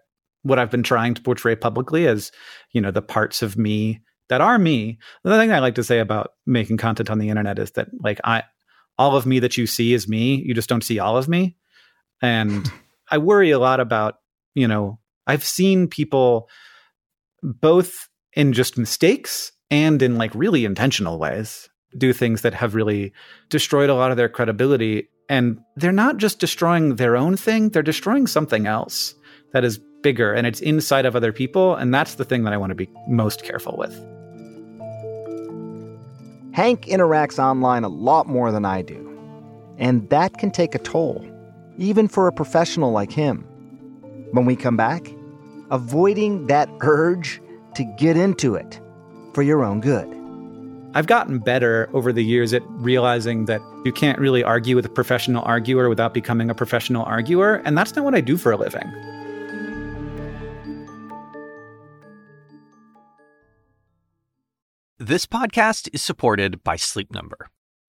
what 0.42 0.58
I've 0.58 0.70
been 0.70 0.82
trying 0.82 1.14
to 1.14 1.22
portray 1.22 1.54
publicly 1.54 2.06
as 2.06 2.32
you 2.72 2.80
know 2.80 2.90
the 2.90 3.02
parts 3.02 3.42
of 3.42 3.56
me 3.56 4.00
that 4.28 4.40
are 4.40 4.58
me. 4.58 4.98
The 5.24 5.36
thing 5.36 5.52
I 5.52 5.58
like 5.58 5.74
to 5.74 5.84
say 5.84 5.98
about 5.98 6.32
making 6.46 6.78
content 6.78 7.10
on 7.10 7.18
the 7.18 7.28
internet 7.28 7.58
is 7.58 7.72
that 7.72 7.88
like 8.02 8.20
I 8.24 8.44
all 8.98 9.16
of 9.16 9.26
me 9.26 9.38
that 9.40 9.56
you 9.56 9.66
see 9.66 9.92
is 9.92 10.08
me. 10.08 10.36
You 10.36 10.54
just 10.54 10.68
don't 10.68 10.84
see 10.84 10.98
all 10.98 11.16
of 11.16 11.28
me. 11.28 11.56
And 12.20 12.70
I 13.10 13.18
worry 13.18 13.50
a 13.50 13.58
lot 13.58 13.80
about, 13.80 14.16
you 14.54 14.68
know, 14.68 14.98
I've 15.26 15.44
seen 15.44 15.88
people 15.88 16.48
both 17.42 18.08
in 18.34 18.52
just 18.52 18.78
mistakes 18.78 19.52
and 19.70 20.02
in 20.02 20.16
like 20.16 20.34
really 20.34 20.64
intentional 20.64 21.18
ways 21.18 21.68
do 21.96 22.12
things 22.12 22.42
that 22.42 22.54
have 22.54 22.74
really 22.74 23.12
destroyed 23.50 23.90
a 23.90 23.94
lot 23.94 24.10
of 24.10 24.16
their 24.16 24.28
credibility. 24.28 25.08
And 25.28 25.60
they're 25.76 25.92
not 25.92 26.16
just 26.16 26.38
destroying 26.38 26.96
their 26.96 27.16
own 27.16 27.36
thing 27.36 27.70
they're 27.70 27.82
destroying 27.82 28.26
something 28.26 28.66
else 28.66 29.14
that 29.52 29.64
is 29.64 29.80
bigger 30.02 30.32
and 30.32 30.46
it's 30.46 30.60
inside 30.60 31.06
of 31.06 31.14
other 31.14 31.32
people 31.32 31.76
and 31.76 31.94
that's 31.94 32.16
the 32.16 32.24
thing 32.24 32.42
that 32.42 32.52
i 32.52 32.56
want 32.56 32.70
to 32.70 32.74
be 32.74 32.88
most 33.08 33.44
careful 33.44 33.76
with. 33.78 33.94
Hank 36.52 36.86
interacts 36.86 37.38
online 37.38 37.84
a 37.84 37.88
lot 37.88 38.26
more 38.26 38.50
than 38.50 38.64
i 38.64 38.82
do 38.82 39.08
and 39.78 40.08
that 40.10 40.38
can 40.38 40.50
take 40.50 40.74
a 40.74 40.78
toll 40.78 41.24
even 41.78 42.08
for 42.08 42.28
a 42.28 42.32
professional 42.32 42.92
like 42.92 43.10
him. 43.10 43.44
When 44.32 44.44
we 44.44 44.56
come 44.56 44.76
back 44.76 45.08
avoiding 45.72 46.46
that 46.48 46.68
urge 46.82 47.40
to 47.74 47.82
get 47.98 48.16
into 48.16 48.54
it 48.54 48.78
for 49.32 49.42
your 49.42 49.64
own 49.64 49.80
good. 49.80 50.06
I've 50.94 51.06
gotten 51.06 51.38
better 51.38 51.88
over 51.94 52.12
the 52.12 52.22
years 52.22 52.52
at 52.52 52.62
realizing 52.68 53.46
that 53.46 53.62
you 53.86 53.92
can't 53.92 54.18
really 54.18 54.44
argue 54.44 54.76
with 54.76 54.84
a 54.84 54.90
professional 54.90 55.42
arguer 55.44 55.88
without 55.88 56.12
becoming 56.12 56.50
a 56.50 56.54
professional 56.54 57.04
arguer, 57.04 57.62
and 57.64 57.76
that's 57.76 57.96
not 57.96 58.04
what 58.04 58.14
I 58.14 58.20
do 58.20 58.36
for 58.36 58.52
a 58.52 58.58
living. 58.58 58.84
This 64.98 65.24
podcast 65.24 65.88
is 65.94 66.02
supported 66.02 66.62
by 66.62 66.76
Sleep 66.76 67.10
Number. 67.10 67.48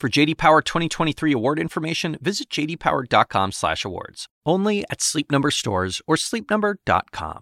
For 0.00 0.08
JD 0.08 0.38
Power 0.38 0.62
2023 0.62 1.32
award 1.32 1.58
information, 1.58 2.18
visit 2.22 2.48
jdpower.com/awards. 2.50 4.26
Only 4.46 4.84
at 4.88 5.02
Sleep 5.02 5.32
Number 5.32 5.50
stores 5.50 6.00
or 6.06 6.14
sleepnumber.com. 6.14 7.40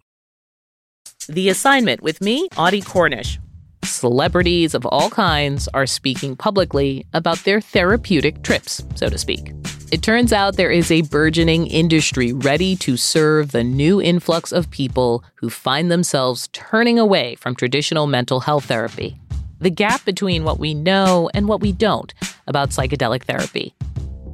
The 1.29 1.51
assignment 1.51 2.03
with 2.03 2.23
me, 2.23 2.49
Audie 2.57 2.81
Cornish. 2.81 3.39
Celebrities 3.85 4.73
of 4.75 4.87
all 4.87 5.11
kinds 5.11 5.69
are 5.75 5.85
speaking 5.85 6.35
publicly 6.35 7.05
about 7.13 7.45
their 7.45 7.61
therapeutic 7.61 8.43
trips, 8.43 8.83
so 8.95 9.11
to 9.11 9.19
speak. 9.19 9.53
It 9.93 10.03
turns 10.03 10.33
out 10.33 10.57
there 10.57 10.71
is 10.71 10.91
a 10.91 11.03
burgeoning 11.03 11.67
industry 11.67 12.33
ready 12.33 12.75
to 12.77 12.97
serve 12.97 13.53
the 13.53 13.65
new 13.65 14.01
influx 14.01 14.51
of 14.51 14.71
people 14.71 15.23
who 15.35 15.51
find 15.51 15.91
themselves 15.91 16.49
turning 16.55 16.99
away 16.99 17.35
from 17.35 17.55
traditional 17.55 18.07
mental 18.07 18.41
health 18.41 18.65
therapy 18.65 19.21
the 19.61 19.71
gap 19.71 20.05
between 20.05 20.45
what 20.45 20.59
we 20.59 20.75
know 20.75 21.31
and 21.35 21.49
what 21.49 21.61
we 21.61 21.73
don't 21.73 22.15
about 22.47 22.71
psychedelic 22.71 23.25
therapy. 23.25 23.75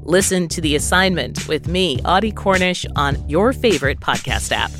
Listen 0.05 0.49
to 0.49 0.61
The 0.61 0.75
Assignment 0.75 1.47
with 1.47 1.69
me, 1.69 1.99
Audie 2.05 2.33
Cornish, 2.33 2.85
on 2.97 3.29
your 3.29 3.53
favorite 3.53 4.01
podcast 4.01 4.51
app. 4.53 4.71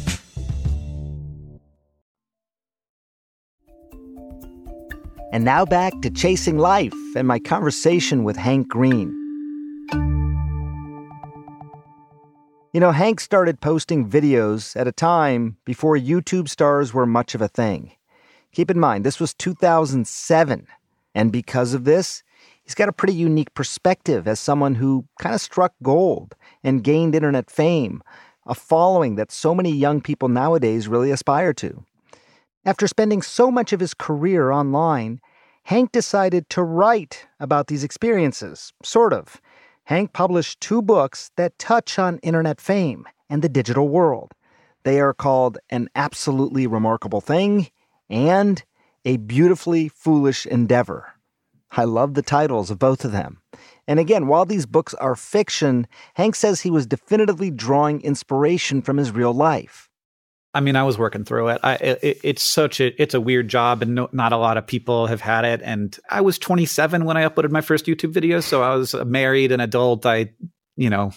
And 5.33 5.45
now 5.45 5.65
back 5.65 5.95
to 6.03 6.11
Chasing 6.11 6.59
Life 6.59 6.93
and 7.17 7.27
my 7.27 7.39
conversation 7.39 8.23
with 8.25 8.37
Hank 8.37 8.69
Green. 8.69 9.19
You 12.75 12.81
know, 12.81 12.91
Hank 12.91 13.21
started 13.21 13.61
posting 13.61 14.09
videos 14.09 14.75
at 14.77 14.89
a 14.89 14.93
time 14.93 15.57
before 15.65 15.97
YouTube 15.97 16.49
stars 16.49 16.93
were 16.93 17.07
much 17.07 17.35
of 17.35 17.43
a 17.43 17.49
thing. 17.49 17.93
Keep 18.53 18.71
in 18.71 18.81
mind, 18.81 19.05
this 19.05 19.21
was 19.21 19.35
2007. 19.35 20.67
And 21.15 21.33
because 21.33 21.75
of 21.75 21.85
this, 21.85 22.23
he's 22.73 22.75
got 22.75 22.89
a 22.89 22.93
pretty 22.93 23.13
unique 23.13 23.53
perspective 23.53 24.27
as 24.27 24.41
someone 24.41 24.75
who 24.75 25.05
kind 25.21 25.35
of 25.35 25.43
struck 25.43 25.75
gold 25.83 26.35
and 26.65 26.83
gained 26.83 27.15
internet 27.15 27.51
fame, 27.51 28.03
a 28.47 28.55
following 28.55 29.17
that 29.17 29.31
so 29.31 29.55
many 29.55 29.71
young 29.71 30.01
people 30.01 30.31
nowadays 30.31 30.89
really 30.89 31.11
aspire 31.11 31.53
to. 31.53 31.85
After 32.65 32.89
spending 32.89 33.21
so 33.21 33.51
much 33.51 33.75
of 33.75 33.81
his 33.81 33.93
career 33.93 34.51
online, 34.53 35.21
Hank 35.65 35.93
decided 35.93 36.49
to 36.49 36.63
write 36.63 37.27
about 37.39 37.67
these 37.67 37.85
experiences, 37.85 38.73
sort 38.83 39.13
of. 39.13 39.39
Hank 39.85 40.15
published 40.15 40.63
two 40.63 40.81
books 40.81 41.31
that 41.37 41.59
touch 41.59 41.99
on 41.99 42.21
internet 42.21 42.59
fame 42.59 43.07
and 43.29 43.43
the 43.43 43.51
digital 43.51 43.91
world. 43.91 44.33
They 44.85 44.99
are 44.99 45.13
called 45.13 45.59
An 45.69 45.91
Absolutely 45.95 46.67
Remarkable 46.67 47.21
Thing 47.21 47.69
and 48.09 48.65
A 49.05 49.19
Beautifully 49.19 49.89
Foolish 49.89 50.47
Endeavor. 50.47 51.13
I 51.73 51.85
love 51.85 52.15
the 52.15 52.23
titles 52.23 52.71
of 52.71 52.79
both 52.79 53.05
of 53.05 53.13
them. 53.13 53.41
And 53.89 53.99
again, 53.99 54.27
while 54.27 54.45
these 54.45 54.67
books 54.67 54.95
are 54.95 55.17
fiction, 55.17 55.87
Hank 56.15 56.35
says 56.35 56.61
he 56.61 56.71
was 56.71 56.87
definitively 56.87 57.51
drawing 57.51 58.03
inspiration 58.03 58.83
from 58.83 58.99
his 58.99 59.11
real 59.11 59.33
life. 59.33 59.89
I 60.55 60.61
mean, 60.61 60.77
I 60.77 60.83
was 60.83 60.99
working 60.99 61.25
through 61.25 61.49
it. 61.49 61.61
I, 61.63 61.75
it 61.77 62.21
it's 62.23 62.43
such 62.43 62.79
a 62.79 63.03
it's 63.03 63.15
a 63.15 63.21
weird 63.21 63.49
job, 63.49 63.81
and 63.81 63.95
no, 63.95 64.11
not 64.13 64.33
a 64.33 64.37
lot 64.37 64.59
of 64.59 64.67
people 64.67 65.07
have 65.07 65.23
had 65.23 65.47
it. 65.47 65.63
And 65.65 65.99
I 66.11 66.21
was 66.21 66.39
27 66.39 67.07
when 67.07 67.17
I 67.17 67.27
uploaded 67.27 67.51
my 67.51 67.63
first 67.63 67.87
YouTube 67.87 68.13
video, 68.13 68.41
so 68.41 68.63
I 68.63 68.75
was 68.75 68.95
married, 68.95 69.51
an 69.51 69.61
adult. 69.61 70.05
I, 70.05 70.31
you 70.77 70.91
know, 70.91 71.13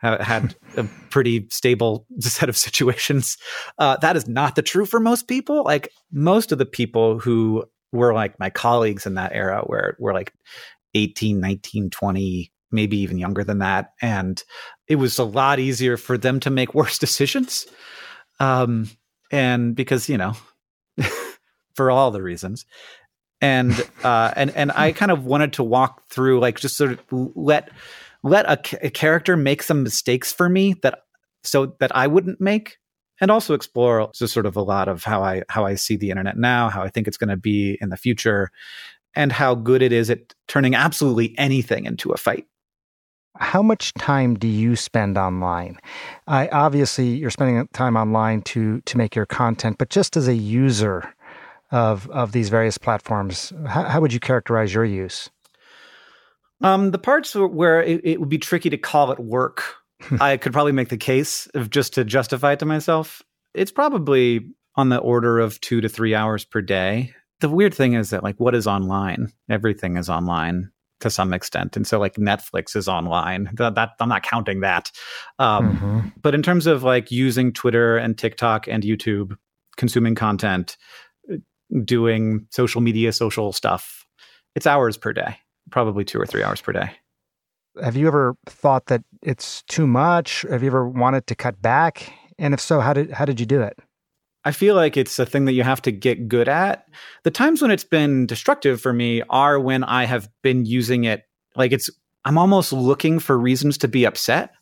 had 0.00 0.56
a 0.78 0.84
pretty 1.10 1.46
stable 1.50 2.06
set 2.20 2.48
of 2.48 2.56
situations. 2.56 3.36
Uh, 3.78 3.96
that 3.98 4.16
is 4.16 4.26
not 4.26 4.54
the 4.54 4.62
true 4.62 4.86
for 4.86 4.98
most 4.98 5.28
people. 5.28 5.62
Like 5.62 5.92
most 6.10 6.50
of 6.50 6.58
the 6.58 6.66
people 6.66 7.18
who 7.18 7.64
were 7.92 8.14
like 8.14 8.38
my 8.38 8.50
colleagues 8.50 9.06
in 9.06 9.14
that 9.14 9.32
era 9.32 9.62
where 9.66 9.96
were 9.98 10.14
like 10.14 10.32
18, 10.94 11.40
19, 11.40 11.90
20, 11.90 12.52
maybe 12.70 12.98
even 12.98 13.18
younger 13.18 13.44
than 13.44 13.58
that. 13.58 13.92
And 14.00 14.42
it 14.88 14.96
was 14.96 15.18
a 15.18 15.24
lot 15.24 15.58
easier 15.58 15.96
for 15.96 16.18
them 16.18 16.40
to 16.40 16.50
make 16.50 16.74
worse 16.74 16.98
decisions. 16.98 17.66
Um, 18.38 18.88
and 19.30 19.74
because, 19.74 20.08
you 20.08 20.18
know, 20.18 20.34
for 21.74 21.90
all 21.90 22.10
the 22.10 22.22
reasons. 22.22 22.66
And 23.40 23.72
uh, 24.04 24.32
and 24.36 24.50
and 24.50 24.72
I 24.72 24.92
kind 24.92 25.10
of 25.10 25.24
wanted 25.24 25.54
to 25.54 25.62
walk 25.62 26.08
through 26.10 26.40
like 26.40 26.58
just 26.58 26.76
sort 26.76 26.92
of 26.92 27.00
let 27.10 27.70
let 28.22 28.46
a, 28.46 28.86
a 28.86 28.90
character 28.90 29.36
make 29.36 29.62
some 29.62 29.82
mistakes 29.82 30.32
for 30.32 30.48
me 30.48 30.74
that 30.82 31.00
so 31.42 31.74
that 31.80 31.94
I 31.96 32.06
wouldn't 32.06 32.40
make 32.40 32.76
and 33.20 33.30
also 33.30 33.54
explore 33.54 34.10
just 34.14 34.32
sort 34.32 34.46
of 34.46 34.56
a 34.56 34.62
lot 34.62 34.88
of 34.88 35.04
how 35.04 35.22
I 35.22 35.42
how 35.48 35.66
I 35.66 35.74
see 35.74 35.96
the 35.96 36.10
internet 36.10 36.36
now, 36.36 36.68
how 36.68 36.82
I 36.82 36.88
think 36.88 37.06
it's 37.06 37.16
going 37.16 37.28
to 37.28 37.36
be 37.36 37.78
in 37.80 37.90
the 37.90 37.96
future, 37.96 38.50
and 39.14 39.32
how 39.32 39.54
good 39.54 39.82
it 39.82 39.92
is 39.92 40.10
at 40.10 40.34
turning 40.48 40.74
absolutely 40.74 41.34
anything 41.38 41.84
into 41.84 42.10
a 42.12 42.16
fight. 42.16 42.46
How 43.36 43.62
much 43.62 43.94
time 43.94 44.34
do 44.34 44.48
you 44.48 44.76
spend 44.76 45.16
online? 45.16 45.78
I 46.26 46.48
obviously 46.48 47.08
you're 47.08 47.30
spending 47.30 47.68
time 47.72 47.96
online 47.96 48.42
to 48.42 48.80
to 48.82 48.98
make 48.98 49.14
your 49.14 49.26
content, 49.26 49.78
but 49.78 49.90
just 49.90 50.16
as 50.16 50.28
a 50.28 50.34
user 50.34 51.14
of 51.70 52.10
of 52.10 52.32
these 52.32 52.48
various 52.48 52.78
platforms, 52.78 53.52
how, 53.66 53.84
how 53.84 54.00
would 54.00 54.12
you 54.12 54.20
characterize 54.20 54.74
your 54.74 54.84
use? 54.84 55.30
Um, 56.62 56.90
the 56.90 56.98
parts 56.98 57.34
where 57.34 57.82
it, 57.82 58.00
it 58.04 58.20
would 58.20 58.28
be 58.28 58.36
tricky 58.36 58.68
to 58.68 58.76
call 58.76 59.12
it 59.12 59.18
work, 59.18 59.76
I 60.20 60.36
could 60.36 60.52
probably 60.52 60.72
make 60.72 60.88
the 60.88 60.96
case 60.96 61.46
of 61.54 61.70
just 61.70 61.94
to 61.94 62.04
justify 62.04 62.52
it 62.52 62.58
to 62.60 62.66
myself. 62.66 63.22
It's 63.54 63.72
probably 63.72 64.50
on 64.76 64.88
the 64.88 64.98
order 64.98 65.38
of 65.38 65.60
two 65.60 65.80
to 65.80 65.88
three 65.88 66.14
hours 66.14 66.44
per 66.44 66.62
day. 66.62 67.14
The 67.40 67.48
weird 67.48 67.74
thing 67.74 67.94
is 67.94 68.10
that, 68.10 68.22
like, 68.22 68.38
what 68.38 68.54
is 68.54 68.66
online? 68.66 69.32
Everything 69.48 69.96
is 69.96 70.08
online 70.08 70.70
to 71.00 71.10
some 71.10 71.32
extent, 71.32 71.76
and 71.76 71.86
so 71.86 71.98
like 71.98 72.14
Netflix 72.16 72.76
is 72.76 72.86
online. 72.86 73.48
That, 73.54 73.74
that 73.74 73.92
I'm 74.00 74.10
not 74.10 74.22
counting 74.22 74.60
that. 74.60 74.92
Um, 75.38 75.76
mm-hmm. 75.76 76.08
But 76.20 76.34
in 76.34 76.42
terms 76.42 76.66
of 76.66 76.82
like 76.82 77.10
using 77.10 77.54
Twitter 77.54 77.96
and 77.96 78.18
TikTok 78.18 78.68
and 78.68 78.82
YouTube, 78.82 79.36
consuming 79.78 80.14
content, 80.14 80.76
doing 81.84 82.46
social 82.50 82.82
media, 82.82 83.12
social 83.12 83.52
stuff, 83.52 84.04
it's 84.54 84.66
hours 84.66 84.98
per 84.98 85.14
day 85.14 85.38
probably 85.70 86.04
two 86.04 86.20
or 86.20 86.26
three 86.26 86.42
hours 86.42 86.60
per 86.60 86.72
day. 86.72 86.90
Have 87.82 87.96
you 87.96 88.06
ever 88.06 88.36
thought 88.46 88.86
that 88.86 89.02
it's 89.22 89.62
too 89.62 89.86
much? 89.86 90.42
Have 90.50 90.62
you 90.62 90.68
ever 90.68 90.88
wanted 90.88 91.26
to 91.28 91.34
cut 91.34 91.60
back? 91.60 92.12
And 92.38 92.54
if 92.54 92.60
so, 92.60 92.80
how 92.80 92.92
did 92.92 93.10
how 93.10 93.24
did 93.24 93.38
you 93.38 93.46
do 93.46 93.60
it? 93.60 93.78
I 94.44 94.52
feel 94.52 94.74
like 94.74 94.96
it's 94.96 95.18
a 95.18 95.26
thing 95.26 95.44
that 95.44 95.52
you 95.52 95.62
have 95.62 95.82
to 95.82 95.92
get 95.92 96.28
good 96.28 96.48
at. 96.48 96.86
The 97.24 97.30
times 97.30 97.60
when 97.60 97.70
it's 97.70 97.84
been 97.84 98.26
destructive 98.26 98.80
for 98.80 98.92
me 98.92 99.22
are 99.28 99.60
when 99.60 99.84
I 99.84 100.06
have 100.06 100.28
been 100.42 100.64
using 100.64 101.04
it 101.04 101.24
like 101.56 101.72
it's 101.72 101.90
I'm 102.24 102.38
almost 102.38 102.72
looking 102.72 103.18
for 103.18 103.38
reasons 103.38 103.78
to 103.78 103.88
be 103.88 104.04
upset 104.04 104.52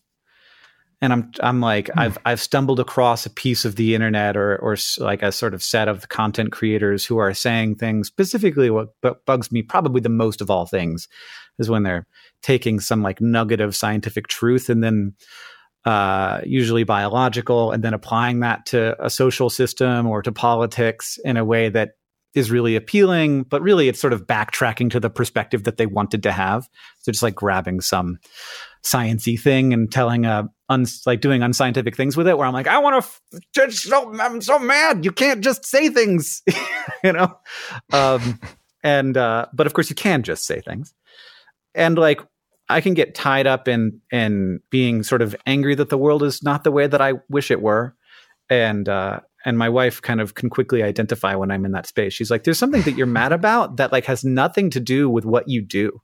and 1.01 1.13
I'm 1.13 1.31
I'm 1.41 1.61
like 1.61 1.89
hmm. 1.89 1.99
I've 1.99 2.19
I've 2.25 2.41
stumbled 2.41 2.81
across 2.81 3.27
a 3.27 3.31
piece 3.31 3.65
of 3.65 3.77
the 3.77 3.95
internet 3.95 4.37
or 4.37 4.57
or 4.57 4.77
like 4.99 5.23
a 5.23 5.33
sort 5.33 5.55
of 5.55 5.63
set 5.63 5.89
of 5.89 6.09
content 6.09 6.53
creators 6.53 7.05
who 7.05 7.19
are 7.19 7.35
saying 7.35 7.77
things 7.77 8.09
specifically 8.09 8.71
what 8.71 8.89
bugs 9.27 9.53
me 9.53 9.63
probably 9.63 10.01
the 10.01 10.09
most 10.09 10.41
of 10.41 10.51
all 10.51 10.67
things 10.67 11.09
is 11.59 11.71
when 11.71 11.83
they're 11.83 12.07
taking 12.43 12.81
some 12.81 13.03
like 13.03 13.21
nugget 13.21 13.61
of 13.61 13.77
scientific 13.77 14.29
truth 14.29 14.69
and 14.69 14.83
then 14.83 15.15
uh, 15.85 16.41
usually 16.45 16.85
biological 16.85 17.73
and 17.73 17.83
then 17.83 17.95
applying 17.95 18.41
that 18.41 18.67
to 18.67 18.95
a 19.05 19.09
social 19.09 19.49
system 19.49 20.07
or 20.07 20.23
to 20.23 20.33
politics 20.33 21.19
in 21.25 21.37
a 21.37 21.45
way 21.45 21.69
that 21.69 21.93
is 22.35 22.51
really 22.51 22.77
appealing, 22.77 23.43
but 23.43 23.63
really 23.63 23.89
it's 23.89 24.01
sort 24.01 24.13
of 24.13 24.27
backtracking 24.27 24.91
to 24.91 25.01
the 25.01 25.11
perspective 25.11 25.65
that 25.65 25.77
they 25.77 25.87
wanted 25.87 26.23
to 26.23 26.33
have. 26.33 26.69
So 26.99 27.11
just 27.11 27.23
like 27.23 27.35
grabbing 27.35 27.81
some 27.81 28.19
sciency 28.85 29.41
thing 29.41 29.73
and 29.73 29.91
telling 29.91 30.27
a 30.27 30.49
un, 30.69 30.87
like 31.07 31.21
doing 31.21 31.43
unscientific 31.43 31.97
things 31.97 32.17
with 32.17 32.29
it 32.29 32.37
where 32.37 32.47
I'm 32.47 32.53
like, 32.53 32.69
I 32.69 32.79
want 32.79 33.05
to 33.33 33.41
just 33.55 33.85
so 33.85 34.13
I'm 34.21 34.41
so 34.41 34.59
mad. 34.59 35.05
You 35.05 35.13
can't 35.13 35.43
just 35.43 35.65
say 35.65 35.89
things, 35.89 36.43
you 37.05 37.13
know? 37.13 37.39
Um, 37.93 38.41
and, 38.85 39.17
uh, 39.17 39.47
but 39.53 39.67
of 39.67 39.73
course 39.73 39.91
you 39.91 39.97
can 39.97 40.23
just 40.23 40.45
say 40.45 40.61
things. 40.61 40.95
And 41.79 41.97
like, 41.97 42.21
I 42.69 42.83
can 42.83 42.93
get 42.93 43.15
tied 43.15 43.47
up 43.47 43.67
in, 43.67 44.01
in 44.13 44.61
being 44.71 45.03
sort 45.03 45.23
of 45.23 45.35
angry 45.47 45.75
that 45.77 45.89
the 45.89 45.97
world 45.97 46.23
is 46.23 46.43
not 46.43 46.65
the 46.65 46.71
way 46.71 46.87
that 46.87 47.01
I 47.01 47.15
wish 47.31 47.51
it 47.51 47.63
were. 47.63 47.95
And, 48.51 48.87
uh, 48.87 49.21
and 49.47 49.57
my 49.57 49.71
wife 49.71 50.03
kind 50.03 50.21
of 50.21 50.35
can 50.35 50.51
quickly 50.51 50.83
identify 50.83 51.35
when 51.35 51.51
I'm 51.51 51.65
in 51.65 51.73
that 51.73 51.87
space. 51.87 52.13
She's 52.13 52.31
like, 52.31 52.45
there's 52.45 52.59
something 52.59 52.83
that 52.83 52.97
you're 52.97 53.07
mad 53.07 53.33
about 53.33 53.77
that 53.77 53.93
like 53.93 54.05
has 54.05 54.25
nothing 54.25 54.69
to 54.71 54.81
do 54.81 55.09
with 55.09 55.25
what 55.25 55.49
you 55.49 55.63
do. 55.63 56.03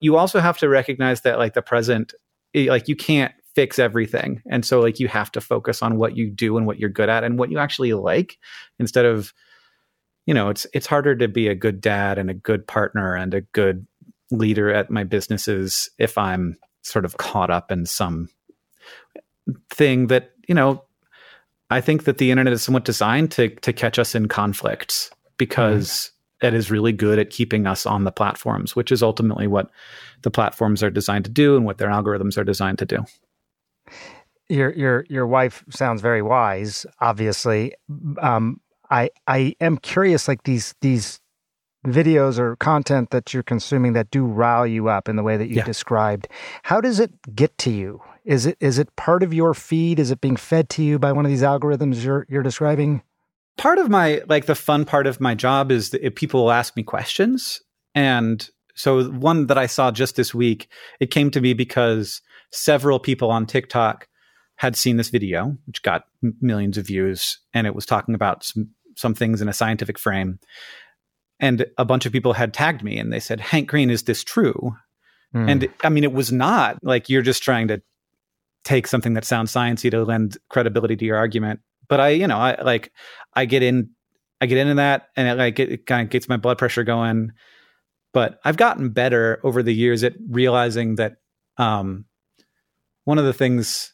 you 0.00 0.16
also 0.16 0.40
have 0.40 0.58
to 0.58 0.68
recognize 0.68 1.22
that 1.22 1.38
like 1.38 1.54
the 1.54 1.62
present 1.62 2.14
eh, 2.54 2.68
like 2.68 2.88
you 2.88 2.96
can't 2.96 3.32
fix 3.54 3.78
everything 3.78 4.40
and 4.48 4.64
so 4.64 4.80
like 4.80 5.00
you 5.00 5.08
have 5.08 5.32
to 5.32 5.40
focus 5.40 5.82
on 5.82 5.96
what 5.98 6.16
you 6.16 6.30
do 6.30 6.56
and 6.56 6.66
what 6.66 6.78
you're 6.78 6.88
good 6.88 7.08
at 7.08 7.24
and 7.24 7.38
what 7.38 7.50
you 7.50 7.58
actually 7.58 7.92
like 7.92 8.38
instead 8.78 9.04
of 9.04 9.32
you 10.26 10.34
know 10.34 10.48
it's 10.48 10.66
it's 10.72 10.86
harder 10.86 11.16
to 11.16 11.26
be 11.26 11.48
a 11.48 11.54
good 11.54 11.80
dad 11.80 12.18
and 12.18 12.30
a 12.30 12.34
good 12.34 12.66
partner 12.66 13.16
and 13.16 13.34
a 13.34 13.40
good 13.40 13.86
leader 14.30 14.72
at 14.72 14.90
my 14.90 15.04
businesses 15.04 15.90
if 15.98 16.18
i'm 16.18 16.56
sort 16.82 17.04
of 17.04 17.16
caught 17.16 17.50
up 17.50 17.72
in 17.72 17.86
some 17.86 18.28
thing 19.70 20.08
that 20.08 20.32
you 20.48 20.54
know 20.54 20.82
i 21.70 21.80
think 21.80 22.04
that 22.04 22.18
the 22.18 22.30
internet 22.30 22.52
is 22.52 22.62
somewhat 22.62 22.84
designed 22.84 23.30
to 23.30 23.48
to 23.56 23.72
catch 23.72 23.98
us 23.98 24.14
in 24.14 24.28
conflicts 24.28 25.10
because 25.36 25.88
mm 25.88 26.10
it 26.40 26.54
is 26.54 26.70
really 26.70 26.92
good 26.92 27.18
at 27.18 27.30
keeping 27.30 27.66
us 27.66 27.84
on 27.86 28.04
the 28.04 28.12
platforms, 28.12 28.76
which 28.76 28.92
is 28.92 29.02
ultimately 29.02 29.46
what 29.46 29.70
the 30.22 30.30
platforms 30.30 30.82
are 30.82 30.90
designed 30.90 31.24
to 31.24 31.30
do 31.30 31.56
and 31.56 31.64
what 31.64 31.78
their 31.78 31.88
algorithms 31.88 32.38
are 32.38 32.44
designed 32.44 32.78
to 32.78 32.86
do. 32.86 33.04
Your 34.48 34.72
your 34.72 35.04
your 35.08 35.26
wife 35.26 35.64
sounds 35.68 36.00
very 36.00 36.22
wise. 36.22 36.86
Obviously, 37.00 37.74
um, 38.20 38.60
I 38.90 39.10
I 39.26 39.56
am 39.60 39.76
curious. 39.78 40.26
Like 40.26 40.44
these 40.44 40.74
these 40.80 41.20
videos 41.92 42.38
or 42.38 42.56
content 42.56 43.10
that 43.10 43.32
you're 43.34 43.42
consuming 43.42 43.92
that 43.94 44.10
do 44.10 44.24
rile 44.24 44.66
you 44.66 44.88
up 44.88 45.08
in 45.08 45.16
the 45.16 45.22
way 45.22 45.36
that 45.36 45.48
you 45.48 45.56
yeah. 45.56 45.64
described. 45.64 46.28
How 46.62 46.80
does 46.80 47.00
it 47.00 47.12
get 47.34 47.56
to 47.58 47.70
you? 47.70 48.02
Is 48.24 48.46
it 48.46 48.56
is 48.60 48.78
it 48.78 48.94
part 48.96 49.22
of 49.22 49.32
your 49.32 49.54
feed? 49.54 49.98
Is 49.98 50.10
it 50.10 50.20
being 50.20 50.36
fed 50.36 50.68
to 50.70 50.82
you 50.82 50.98
by 50.98 51.12
one 51.12 51.24
of 51.24 51.30
these 51.30 51.42
algorithms 51.42 52.04
you're 52.04 52.26
you're 52.28 52.42
describing? 52.42 53.02
part 53.58 53.78
of 53.78 53.90
my 53.90 54.22
like 54.28 54.46
the 54.46 54.54
fun 54.54 54.86
part 54.86 55.06
of 55.06 55.20
my 55.20 55.34
job 55.34 55.70
is 55.70 55.90
that 55.90 56.16
people 56.16 56.44
will 56.44 56.52
ask 56.52 56.74
me 56.76 56.82
questions 56.82 57.60
and 57.94 58.48
so 58.74 59.10
one 59.10 59.48
that 59.48 59.58
i 59.58 59.66
saw 59.66 59.90
just 59.90 60.16
this 60.16 60.32
week 60.32 60.68
it 61.00 61.10
came 61.10 61.30
to 61.30 61.40
me 61.40 61.52
because 61.52 62.22
several 62.50 62.98
people 62.98 63.30
on 63.30 63.44
tiktok 63.44 64.08
had 64.56 64.76
seen 64.76 64.96
this 64.96 65.10
video 65.10 65.56
which 65.66 65.82
got 65.82 66.04
millions 66.40 66.78
of 66.78 66.86
views 66.86 67.38
and 67.52 67.66
it 67.66 67.74
was 67.74 67.84
talking 67.84 68.14
about 68.14 68.44
some, 68.44 68.70
some 68.96 69.14
things 69.14 69.42
in 69.42 69.48
a 69.48 69.52
scientific 69.52 69.98
frame 69.98 70.38
and 71.40 71.66
a 71.76 71.84
bunch 71.84 72.06
of 72.06 72.12
people 72.12 72.32
had 72.32 72.52
tagged 72.52 72.82
me 72.82 72.98
and 72.98 73.12
they 73.12 73.20
said 73.20 73.40
hank 73.40 73.68
green 73.68 73.90
is 73.90 74.04
this 74.04 74.24
true 74.24 74.74
mm. 75.34 75.50
and 75.50 75.68
i 75.84 75.88
mean 75.88 76.04
it 76.04 76.12
was 76.12 76.32
not 76.32 76.78
like 76.82 77.08
you're 77.08 77.22
just 77.22 77.42
trying 77.42 77.68
to 77.68 77.80
take 78.64 78.86
something 78.86 79.14
that 79.14 79.24
sounds 79.24 79.52
sciencey 79.52 79.90
to 79.90 80.04
lend 80.04 80.36
credibility 80.48 80.96
to 80.96 81.04
your 81.04 81.16
argument 81.16 81.60
but 81.88 82.00
I, 82.00 82.10
you 82.10 82.26
know, 82.26 82.38
I 82.38 82.60
like 82.62 82.92
I 83.34 83.46
get 83.46 83.62
in, 83.62 83.90
I 84.40 84.46
get 84.46 84.58
into 84.58 84.74
that, 84.74 85.08
and 85.16 85.26
it 85.26 85.38
like 85.38 85.58
it, 85.58 85.72
it 85.72 85.86
kind 85.86 86.02
of 86.02 86.10
gets 86.10 86.28
my 86.28 86.36
blood 86.36 86.58
pressure 86.58 86.84
going. 86.84 87.32
But 88.12 88.40
I've 88.44 88.56
gotten 88.56 88.90
better 88.90 89.40
over 89.42 89.62
the 89.62 89.74
years 89.74 90.04
at 90.04 90.14
realizing 90.28 90.94
that 90.96 91.16
um, 91.56 92.04
one 93.04 93.18
of 93.18 93.24
the 93.24 93.32
things 93.32 93.92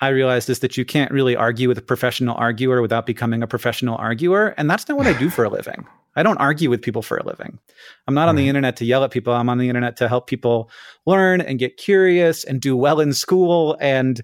I 0.00 0.08
realized 0.08 0.50
is 0.50 0.60
that 0.60 0.76
you 0.76 0.84
can't 0.84 1.12
really 1.12 1.36
argue 1.36 1.68
with 1.68 1.78
a 1.78 1.82
professional 1.82 2.36
arguer 2.36 2.82
without 2.82 3.06
becoming 3.06 3.42
a 3.42 3.46
professional 3.46 3.96
arguer, 3.96 4.54
and 4.56 4.70
that's 4.70 4.88
not 4.88 4.96
what 4.96 5.06
I 5.06 5.18
do 5.18 5.30
for 5.30 5.44
a 5.44 5.50
living. 5.50 5.86
I 6.16 6.22
don't 6.22 6.38
argue 6.38 6.70
with 6.70 6.82
people 6.82 7.02
for 7.02 7.16
a 7.16 7.26
living. 7.26 7.58
I'm 8.06 8.14
not 8.14 8.28
on 8.28 8.36
the 8.36 8.48
internet 8.48 8.76
to 8.76 8.84
yell 8.84 9.04
at 9.04 9.10
people. 9.10 9.32
I'm 9.32 9.48
on 9.48 9.58
the 9.58 9.68
internet 9.68 9.96
to 9.98 10.08
help 10.08 10.26
people 10.26 10.70
learn 11.06 11.40
and 11.40 11.58
get 11.58 11.76
curious 11.76 12.44
and 12.44 12.60
do 12.60 12.76
well 12.76 13.00
in 13.00 13.12
school 13.12 13.76
and 13.80 14.20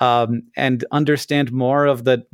um, 0.00 0.42
and 0.56 0.84
understand 0.90 1.52
more 1.52 1.86
of 1.86 2.04
the 2.04 2.24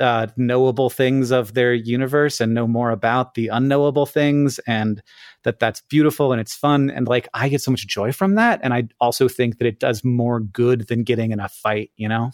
uh, 0.00 0.28
knowable 0.36 0.90
things 0.90 1.30
of 1.30 1.54
their 1.54 1.74
universe 1.74 2.40
and 2.40 2.54
know 2.54 2.66
more 2.66 2.90
about 2.90 3.34
the 3.34 3.48
unknowable 3.48 4.06
things 4.06 4.60
and 4.60 5.02
that 5.42 5.58
that's 5.58 5.80
beautiful 5.82 6.30
and 6.30 6.40
it's 6.40 6.54
fun 6.54 6.88
and 6.88 7.08
like 7.08 7.26
i 7.34 7.48
get 7.48 7.60
so 7.60 7.72
much 7.72 7.84
joy 7.86 8.12
from 8.12 8.36
that 8.36 8.60
and 8.62 8.72
i 8.72 8.84
also 9.00 9.26
think 9.26 9.58
that 9.58 9.66
it 9.66 9.80
does 9.80 10.04
more 10.04 10.38
good 10.38 10.86
than 10.86 11.02
getting 11.02 11.32
in 11.32 11.40
a 11.40 11.48
fight 11.48 11.90
you 11.96 12.08
know 12.08 12.30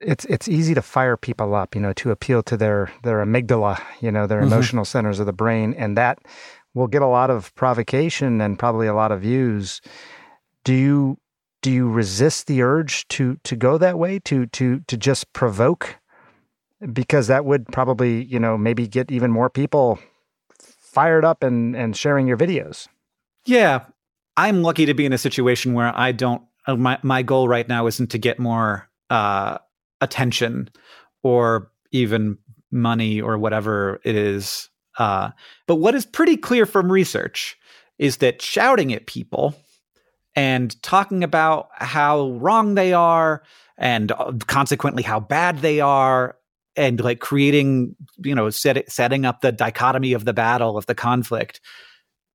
it's 0.00 0.24
it's 0.26 0.48
easy 0.48 0.74
to 0.74 0.82
fire 0.82 1.16
people 1.16 1.54
up, 1.54 1.74
you 1.74 1.80
know, 1.80 1.92
to 1.94 2.10
appeal 2.10 2.42
to 2.44 2.56
their 2.56 2.92
their 3.02 3.24
amygdala, 3.24 3.80
you 4.00 4.10
know, 4.10 4.26
their 4.26 4.40
mm-hmm. 4.40 4.52
emotional 4.52 4.84
centers 4.84 5.18
of 5.18 5.26
the 5.26 5.32
brain, 5.32 5.74
and 5.74 5.96
that 5.96 6.18
will 6.74 6.86
get 6.86 7.02
a 7.02 7.06
lot 7.06 7.30
of 7.30 7.54
provocation 7.54 8.40
and 8.40 8.58
probably 8.58 8.86
a 8.86 8.94
lot 8.94 9.12
of 9.12 9.22
views. 9.22 9.80
Do 10.64 10.74
you 10.74 11.18
do 11.62 11.72
you 11.72 11.88
resist 11.88 12.46
the 12.46 12.62
urge 12.62 13.08
to 13.08 13.38
to 13.44 13.56
go 13.56 13.78
that 13.78 13.98
way 13.98 14.18
to 14.20 14.46
to 14.46 14.80
to 14.86 14.96
just 14.96 15.32
provoke? 15.32 15.96
Because 16.92 17.28
that 17.28 17.46
would 17.46 17.66
probably, 17.68 18.24
you 18.24 18.38
know, 18.38 18.58
maybe 18.58 18.86
get 18.86 19.10
even 19.10 19.30
more 19.30 19.48
people 19.48 19.98
fired 20.58 21.24
up 21.24 21.42
and 21.42 21.74
and 21.74 21.96
sharing 21.96 22.26
your 22.26 22.36
videos. 22.36 22.88
Yeah, 23.46 23.86
I'm 24.36 24.62
lucky 24.62 24.86
to 24.86 24.94
be 24.94 25.06
in 25.06 25.12
a 25.12 25.18
situation 25.18 25.72
where 25.72 25.92
I 25.96 26.12
don't. 26.12 26.42
Uh, 26.66 26.76
my 26.76 26.98
my 27.02 27.22
goal 27.22 27.48
right 27.48 27.66
now 27.66 27.86
isn't 27.86 28.10
to 28.10 28.18
get 28.18 28.38
more 28.38 28.88
uh, 29.08 29.58
attention 30.00 30.68
or 31.22 31.70
even 31.92 32.38
money 32.70 33.20
or 33.20 33.38
whatever 33.38 34.00
it 34.04 34.14
is. 34.14 34.68
Uh, 34.98 35.30
but 35.66 35.76
what 35.76 35.94
is 35.94 36.06
pretty 36.06 36.36
clear 36.36 36.66
from 36.66 36.90
research 36.90 37.56
is 37.98 38.18
that 38.18 38.42
shouting 38.42 38.92
at 38.92 39.06
people 39.06 39.54
and 40.34 40.80
talking 40.82 41.24
about 41.24 41.68
how 41.74 42.30
wrong 42.32 42.74
they 42.74 42.92
are 42.92 43.42
and 43.78 44.12
uh, 44.12 44.32
consequently 44.46 45.02
how 45.02 45.20
bad 45.20 45.58
they 45.58 45.80
are 45.80 46.36
and 46.76 47.00
like 47.00 47.20
creating 47.20 47.96
you 48.18 48.34
know 48.34 48.50
set, 48.50 48.90
setting 48.90 49.24
up 49.24 49.40
the 49.40 49.52
dichotomy 49.52 50.12
of 50.12 50.24
the 50.24 50.34
battle 50.34 50.76
of 50.76 50.86
the 50.86 50.94
conflict 50.94 51.60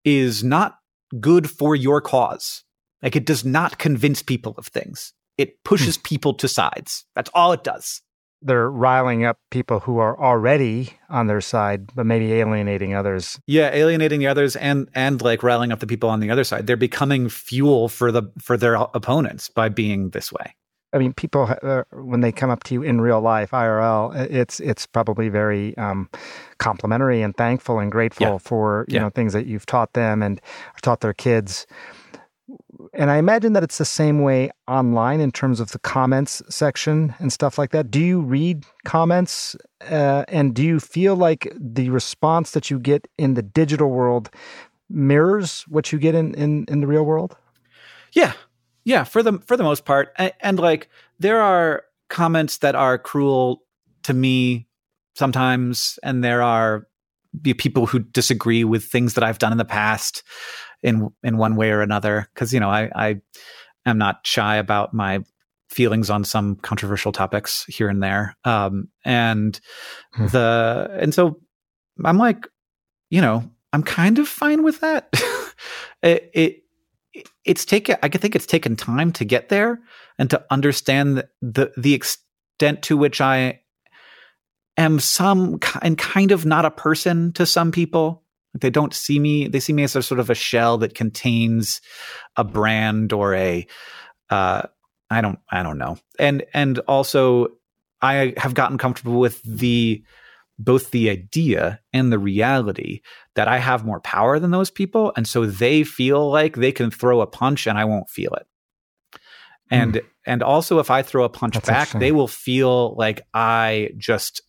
is 0.03 0.43
not 0.43 0.77
good 1.19 1.49
for 1.49 1.75
your 1.75 2.01
cause 2.01 2.63
like 3.03 3.15
it 3.15 3.25
does 3.25 3.45
not 3.45 3.77
convince 3.77 4.23
people 4.23 4.55
of 4.57 4.67
things 4.67 5.13
it 5.41 5.63
pushes 5.63 5.95
hmm. 5.95 6.03
people 6.03 6.33
to 6.35 6.47
sides. 6.47 7.05
That's 7.15 7.29
all 7.33 7.51
it 7.51 7.63
does. 7.63 8.01
They're 8.43 8.71
riling 8.71 9.23
up 9.23 9.37
people 9.51 9.81
who 9.81 9.99
are 9.99 10.19
already 10.19 10.93
on 11.09 11.27
their 11.27 11.41
side, 11.41 11.93
but 11.93 12.07
maybe 12.07 12.33
alienating 12.33 12.95
others. 12.95 13.39
Yeah, 13.45 13.69
alienating 13.71 14.19
the 14.19 14.27
others 14.27 14.55
and 14.55 14.89
and 14.95 15.21
like 15.21 15.43
riling 15.43 15.71
up 15.71 15.79
the 15.79 15.85
people 15.85 16.09
on 16.09 16.21
the 16.21 16.31
other 16.31 16.43
side. 16.43 16.65
They're 16.65 16.75
becoming 16.75 17.29
fuel 17.29 17.87
for 17.87 18.11
the 18.11 18.23
for 18.39 18.57
their 18.57 18.75
opponents 18.75 19.49
by 19.49 19.69
being 19.69 20.09
this 20.09 20.31
way. 20.31 20.55
I 20.93 20.97
mean, 20.97 21.13
people 21.13 21.55
uh, 21.61 21.83
when 21.91 22.21
they 22.21 22.31
come 22.31 22.49
up 22.49 22.63
to 22.63 22.73
you 22.73 22.81
in 22.81 22.99
real 22.99 23.21
life, 23.21 23.51
IRL, 23.51 24.15
it's 24.29 24.59
it's 24.59 24.87
probably 24.87 25.29
very 25.29 25.77
um, 25.77 26.09
complimentary 26.57 27.21
and 27.21 27.37
thankful 27.37 27.77
and 27.77 27.91
grateful 27.91 28.27
yeah. 28.27 28.37
for 28.39 28.85
you 28.87 28.95
yeah. 28.95 29.01
know 29.01 29.09
things 29.09 29.33
that 29.33 29.45
you've 29.45 29.67
taught 29.67 29.93
them 29.93 30.23
and 30.23 30.41
taught 30.81 31.01
their 31.01 31.13
kids 31.13 31.67
and 32.93 33.11
I 33.11 33.17
imagine 33.17 33.53
that 33.53 33.63
it's 33.63 33.77
the 33.77 33.85
same 33.85 34.21
way 34.21 34.51
online 34.67 35.19
in 35.19 35.31
terms 35.31 35.59
of 35.59 35.71
the 35.71 35.79
comments 35.79 36.41
section 36.49 37.13
and 37.19 37.31
stuff 37.31 37.57
like 37.57 37.71
that. 37.71 37.91
Do 37.91 37.99
you 37.99 38.21
read 38.21 38.65
comments 38.85 39.55
uh, 39.89 40.25
and 40.27 40.53
do 40.53 40.63
you 40.63 40.79
feel 40.79 41.15
like 41.15 41.51
the 41.59 41.89
response 41.89 42.51
that 42.51 42.69
you 42.69 42.79
get 42.79 43.07
in 43.17 43.33
the 43.33 43.41
digital 43.41 43.89
world 43.89 44.29
mirrors 44.89 45.63
what 45.67 45.91
you 45.91 45.99
get 45.99 46.15
in, 46.15 46.33
in, 46.35 46.65
in 46.67 46.81
the 46.81 46.87
real 46.87 47.03
world? 47.03 47.35
Yeah. 48.13 48.33
Yeah, 48.83 49.03
for 49.03 49.21
the 49.21 49.39
for 49.45 49.55
the 49.55 49.63
most 49.63 49.85
part. 49.85 50.11
And, 50.17 50.33
and 50.41 50.59
like 50.59 50.89
there 51.19 51.39
are 51.39 51.83
comments 52.09 52.57
that 52.57 52.75
are 52.75 52.97
cruel 52.97 53.63
to 54.03 54.13
me 54.13 54.67
sometimes 55.15 55.99
and 56.03 56.23
there 56.23 56.41
are 56.41 56.87
people 57.43 57.85
who 57.85 57.99
disagree 57.99 58.63
with 58.63 58.83
things 58.83 59.13
that 59.13 59.23
I've 59.23 59.39
done 59.39 59.51
in 59.51 59.57
the 59.57 59.65
past 59.65 60.23
in 60.83 61.09
in 61.23 61.37
one 61.37 61.55
way 61.55 61.71
or 61.71 61.81
another 61.81 62.27
because 62.33 62.53
you 62.53 62.59
know 62.59 62.69
I 62.69 62.89
I 62.95 63.21
am 63.85 63.97
not 63.97 64.25
shy 64.25 64.57
about 64.57 64.93
my 64.93 65.23
feelings 65.69 66.09
on 66.09 66.23
some 66.23 66.55
controversial 66.57 67.11
topics 67.11 67.65
here 67.65 67.89
and 67.89 68.03
there. 68.03 68.35
Um 68.43 68.89
and 69.05 69.59
hmm. 70.13 70.27
the 70.27 70.89
and 70.99 71.13
so 71.13 71.39
I'm 72.03 72.17
like 72.17 72.47
you 73.09 73.21
know 73.21 73.49
I'm 73.73 73.83
kind 73.83 74.19
of 74.19 74.27
fine 74.27 74.63
with 74.63 74.79
that. 74.81 75.13
It, 76.03 76.31
it 76.33 76.61
it's 77.45 77.65
taken 77.65 77.97
i 78.01 78.09
think 78.09 78.35
it's 78.35 78.45
taken 78.45 78.75
time 78.75 79.11
to 79.13 79.25
get 79.25 79.49
there 79.49 79.79
and 80.17 80.29
to 80.29 80.43
understand 80.49 81.17
the, 81.17 81.29
the 81.41 81.71
the 81.77 81.93
extent 81.93 82.81
to 82.83 82.97
which 82.97 83.21
i 83.21 83.59
am 84.77 84.99
some 84.99 85.59
and 85.81 85.97
kind 85.97 86.31
of 86.31 86.45
not 86.45 86.65
a 86.65 86.71
person 86.71 87.33
to 87.33 87.45
some 87.45 87.71
people 87.71 88.20
they 88.53 88.69
don't 88.69 88.93
see 88.93 89.19
me. 89.19 89.47
They 89.47 89.59
see 89.59 89.73
me 89.73 89.83
as 89.83 89.95
a 89.95 90.03
sort 90.03 90.19
of 90.19 90.29
a 90.29 90.35
shell 90.35 90.77
that 90.79 90.95
contains 90.95 91.81
a 92.35 92.43
brand 92.43 93.13
or 93.13 93.33
a. 93.33 93.65
Uh, 94.29 94.63
I 95.09 95.21
don't. 95.21 95.39
I 95.49 95.63
don't 95.63 95.77
know. 95.77 95.97
And 96.19 96.43
and 96.53 96.79
also, 96.79 97.47
I 98.01 98.33
have 98.37 98.53
gotten 98.53 98.77
comfortable 98.77 99.19
with 99.19 99.41
the 99.43 100.03
both 100.59 100.91
the 100.91 101.09
idea 101.09 101.79
and 101.91 102.11
the 102.11 102.19
reality 102.19 103.01
that 103.35 103.47
I 103.47 103.57
have 103.57 103.85
more 103.85 103.99
power 103.99 104.37
than 104.39 104.51
those 104.51 104.69
people, 104.69 105.13
and 105.15 105.27
so 105.27 105.45
they 105.45 105.83
feel 105.83 106.29
like 106.29 106.55
they 106.55 106.71
can 106.71 106.91
throw 106.91 107.21
a 107.21 107.27
punch 107.27 107.67
and 107.67 107.77
I 107.77 107.85
won't 107.85 108.09
feel 108.09 108.33
it. 108.33 108.47
And 109.69 109.95
mm. 109.95 110.05
and 110.25 110.43
also, 110.43 110.79
if 110.79 110.91
I 110.91 111.01
throw 111.01 111.23
a 111.23 111.29
punch 111.29 111.55
That's 111.55 111.67
back, 111.67 111.89
they 111.91 112.11
will 112.11 112.27
feel 112.27 112.95
like 112.95 113.21
I 113.33 113.91
just 113.97 114.41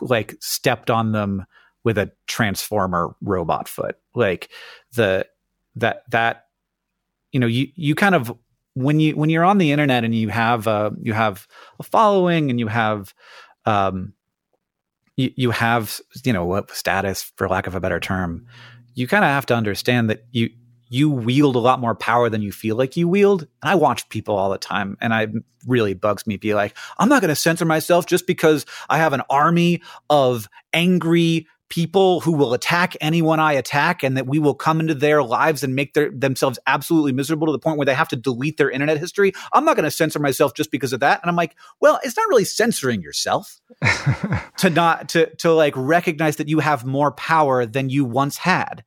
like 0.00 0.34
stepped 0.40 0.90
on 0.90 1.12
them 1.12 1.44
with 1.84 1.98
a 1.98 2.10
transformer 2.26 3.14
robot 3.22 3.68
foot 3.68 3.96
like 4.14 4.50
the 4.94 5.26
that 5.76 6.04
that 6.10 6.46
you 7.32 7.40
know, 7.40 7.46
you 7.46 7.68
you 7.74 7.94
kind 7.94 8.14
of 8.14 8.36
when 8.74 9.00
you 9.00 9.16
when 9.16 9.30
you're 9.30 9.44
on 9.44 9.58
the 9.58 9.72
internet 9.72 10.04
and 10.04 10.14
you 10.14 10.28
have 10.28 10.66
a 10.66 10.92
you 11.00 11.12
have 11.12 11.46
a 11.78 11.82
following 11.82 12.50
and 12.50 12.58
you 12.58 12.66
have 12.66 13.14
um 13.66 14.12
you, 15.16 15.30
you 15.36 15.50
have 15.50 16.00
you 16.24 16.32
know 16.32 16.44
what 16.44 16.70
status 16.70 17.32
for 17.36 17.48
lack 17.48 17.66
of 17.66 17.74
a 17.74 17.80
better 17.80 18.00
term 18.00 18.46
you 18.94 19.06
kind 19.06 19.24
of 19.24 19.30
have 19.30 19.46
to 19.46 19.54
understand 19.54 20.10
that 20.10 20.24
you 20.30 20.50
you 20.92 21.08
wield 21.08 21.54
a 21.54 21.60
lot 21.60 21.78
more 21.78 21.94
power 21.94 22.28
than 22.28 22.42
you 22.42 22.50
feel 22.50 22.74
like 22.74 22.96
you 22.96 23.06
wield. 23.06 23.42
And 23.62 23.70
I 23.70 23.76
watch 23.76 24.08
people 24.08 24.34
all 24.34 24.50
the 24.50 24.58
time 24.58 24.98
and 25.00 25.14
I 25.14 25.28
really 25.64 25.94
bugs 25.94 26.26
me 26.26 26.36
be 26.36 26.52
like, 26.52 26.76
I'm 26.98 27.08
not 27.08 27.22
going 27.22 27.28
to 27.28 27.36
censor 27.36 27.64
myself 27.64 28.06
just 28.06 28.26
because 28.26 28.66
I 28.88 28.98
have 28.98 29.12
an 29.12 29.22
army 29.30 29.82
of 30.10 30.48
angry 30.72 31.46
people 31.70 32.20
who 32.20 32.32
will 32.32 32.52
attack 32.52 32.96
anyone 33.00 33.40
I 33.40 33.52
attack 33.52 34.02
and 34.02 34.16
that 34.16 34.26
we 34.26 34.38
will 34.38 34.54
come 34.54 34.80
into 34.80 34.94
their 34.94 35.22
lives 35.22 35.62
and 35.62 35.74
make 35.74 35.94
their, 35.94 36.10
themselves 36.10 36.58
absolutely 36.66 37.12
miserable 37.12 37.46
to 37.46 37.52
the 37.52 37.58
point 37.58 37.78
where 37.78 37.86
they 37.86 37.94
have 37.94 38.08
to 38.08 38.16
delete 38.16 38.58
their 38.58 38.70
internet 38.70 38.98
history. 38.98 39.32
I'm 39.52 39.64
not 39.64 39.76
going 39.76 39.84
to 39.84 39.90
censor 39.90 40.18
myself 40.18 40.52
just 40.54 40.70
because 40.70 40.92
of 40.92 41.00
that. 41.00 41.20
And 41.22 41.30
I'm 41.30 41.36
like, 41.36 41.56
well, 41.80 42.00
it's 42.02 42.16
not 42.16 42.28
really 42.28 42.44
censoring 42.44 43.00
yourself 43.00 43.60
to 44.58 44.68
not 44.68 45.08
to 45.10 45.34
to 45.36 45.52
like 45.52 45.72
recognize 45.76 46.36
that 46.36 46.48
you 46.48 46.58
have 46.58 46.84
more 46.84 47.12
power 47.12 47.64
than 47.64 47.88
you 47.88 48.04
once 48.04 48.36
had. 48.36 48.84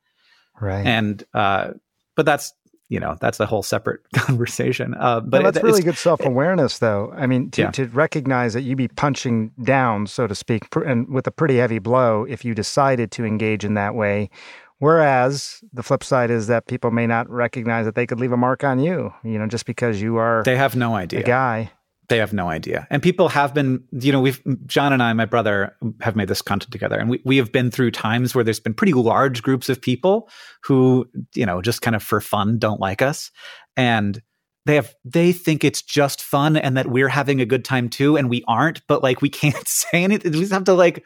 Right. 0.60 0.86
And 0.86 1.24
uh 1.34 1.72
but 2.16 2.26
that's 2.26 2.54
you 2.94 3.00
know 3.00 3.18
that's 3.20 3.40
a 3.40 3.48
whole 3.48 3.64
separate 3.64 4.02
conversation. 4.14 4.94
Uh, 4.94 5.20
but 5.20 5.42
well, 5.42 5.52
that's 5.52 5.64
really 5.64 5.82
good 5.82 5.98
self 5.98 6.24
awareness, 6.24 6.78
though. 6.78 7.12
I 7.18 7.26
mean, 7.26 7.50
to, 7.52 7.64
yeah. 7.64 7.72
to 7.72 7.88
recognize 7.88 8.54
that 8.54 8.62
you'd 8.62 8.78
be 8.78 8.88
punching 8.88 9.52
down, 9.64 10.06
so 10.06 10.28
to 10.28 10.36
speak, 10.36 10.68
and 10.86 11.10
with 11.10 11.26
a 11.26 11.32
pretty 11.32 11.58
heavy 11.58 11.80
blow 11.80 12.24
if 12.30 12.46
you 12.46 12.54
decided 12.54 13.10
to 13.14 13.26
engage 13.26 13.66
in 13.66 13.74
that 13.74 13.96
way. 13.96 14.30
Whereas 14.78 15.64
the 15.74 15.82
flip 15.82 16.04
side 16.04 16.30
is 16.30 16.48
that 16.48 16.68
people 16.68 16.92
may 16.92 17.08
not 17.08 17.28
recognize 17.30 17.86
that 17.86 17.96
they 17.96 18.06
could 18.06 18.20
leave 18.20 18.32
a 18.32 18.38
mark 18.38 18.64
on 18.64 18.80
you, 18.80 19.12
you 19.24 19.40
know, 19.40 19.48
just 19.48 19.66
because 19.66 20.00
you 20.02 20.18
are 20.18 20.44
they 20.44 20.58
have 20.58 20.76
no 20.76 20.94
idea 20.94 21.22
a 21.22 21.24
guy. 21.24 21.72
They 22.10 22.18
have 22.18 22.34
no 22.34 22.50
idea. 22.50 22.86
And 22.90 23.02
people 23.02 23.30
have 23.30 23.54
been, 23.54 23.84
you 23.92 24.12
know, 24.12 24.20
we've, 24.20 24.42
John 24.66 24.92
and 24.92 25.02
I, 25.02 25.14
my 25.14 25.26
brother, 25.26 25.76
have 26.02 26.16
made 26.16 26.28
this 26.28 26.42
content 26.42 26.72
together. 26.72 26.98
And 27.00 27.10
we, 27.10 27.22
we 27.24 27.38
have 27.38 27.52
been 27.52 27.72
through 27.72 27.92
times 27.92 28.36
where 28.36 28.44
there's 28.44 28.60
been 28.60 28.74
pretty 28.74 28.94
large 28.94 29.42
groups 29.42 29.70
of 29.70 29.82
people 29.82 30.30
who, 30.64 31.08
you 31.34 31.46
know, 31.46 31.62
just 31.62 31.82
kind 31.82 31.96
of 31.96 32.04
for 32.04 32.20
fun 32.20 32.60
don't 32.60 32.82
like 32.82 33.02
us. 33.02 33.32
And 33.78 34.22
they 34.66 34.76
have, 34.76 34.94
they 35.06 35.32
think 35.32 35.64
it's 35.64 35.82
just 35.82 36.22
fun 36.22 36.58
and 36.58 36.76
that 36.78 36.88
we're 36.88 37.10
having 37.10 37.40
a 37.40 37.46
good 37.46 37.64
time 37.64 37.90
too. 37.90 38.18
And 38.18 38.30
we 38.30 38.44
aren't, 38.48 38.86
but 38.88 39.02
like 39.02 39.22
we 39.22 39.30
can't 39.30 39.68
say 39.68 40.04
anything. 40.04 40.34
We 40.34 40.40
just 40.40 40.52
have 40.52 40.66
to 40.66 40.74
like 40.74 41.06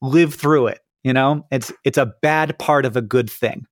live 0.00 0.34
through 0.34 0.68
it. 0.68 0.80
You 1.04 1.12
know, 1.12 1.46
it's, 1.50 1.72
it's 1.84 1.98
a 1.98 2.12
bad 2.22 2.58
part 2.58 2.84
of 2.84 2.96
a 2.96 3.02
good 3.02 3.30
thing. 3.30 3.66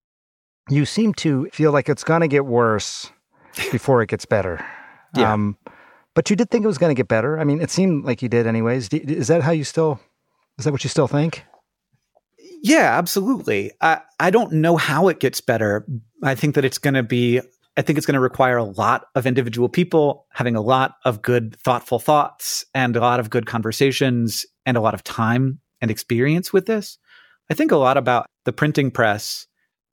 You 0.69 0.85
seem 0.85 1.15
to 1.15 1.49
feel 1.53 1.73
like 1.73 1.89
it's 1.89 2.05
going 2.05 2.21
to 2.21 2.29
get 2.29 2.45
worse 2.45 3.11
before 3.73 4.03
it 4.03 4.09
gets 4.09 4.27
better. 4.27 4.65
Yeah. 5.17 5.33
Um, 5.33 5.57
but 6.17 6.31
you 6.31 6.35
did 6.35 6.51
think 6.51 6.65
it 6.65 6.67
was 6.67 6.79
going 6.79 6.91
to 6.91 6.99
get 6.99 7.09
better. 7.09 7.39
I 7.39 7.45
mean, 7.45 7.61
it 7.61 7.71
seemed 7.71 8.07
like 8.07 8.23
you 8.23 8.29
did, 8.31 8.47
anyways. 8.47 8.89
Is 8.89 9.29
that 9.29 9.43
how 9.43 9.53
you 9.53 9.65
still? 9.65 10.01
Is 10.59 10.65
that 10.65 10.73
what 10.73 10.83
you 10.83 10.89
still 10.89 11.07
think? 11.07 11.45
Yeah, 12.63 12.97
absolutely. 12.99 13.73
I 13.83 14.01
I 14.19 14.31
don't 14.31 14.55
know 14.55 14.79
how 14.79 15.09
it 15.09 15.21
gets 15.21 15.43
better. 15.43 15.87
I 16.23 16.35
think 16.35 16.55
that 16.55 16.65
it's 16.65 16.79
going 16.79 16.95
to 16.95 17.03
be. 17.03 17.43
I 17.77 17.83
think 17.83 17.99
it's 17.99 18.07
going 18.07 18.15
to 18.15 18.21
require 18.21 18.57
a 18.57 18.65
lot 18.65 19.05
of 19.15 19.27
individual 19.27 19.69
people 19.69 20.25
having 20.33 20.57
a 20.57 20.63
lot 20.63 20.95
of 21.05 21.21
good, 21.21 21.55
thoughtful 21.61 21.99
thoughts 21.99 22.65
and 22.75 22.97
a 22.97 23.01
lot 23.01 23.21
of 23.21 23.29
good 23.29 23.45
conversations 23.45 24.47
and 24.65 24.79
a 24.79 24.81
lot 24.81 24.95
of 24.95 25.05
time 25.05 25.61
and 25.83 25.91
experience 25.91 26.51
with 26.51 26.65
this. 26.65 26.97
I 27.51 27.55
think 27.55 27.73
a 27.73 27.77
lot 27.77 27.99
about 27.99 28.25
the 28.47 28.55
printing 28.55 28.91
press 28.91 29.47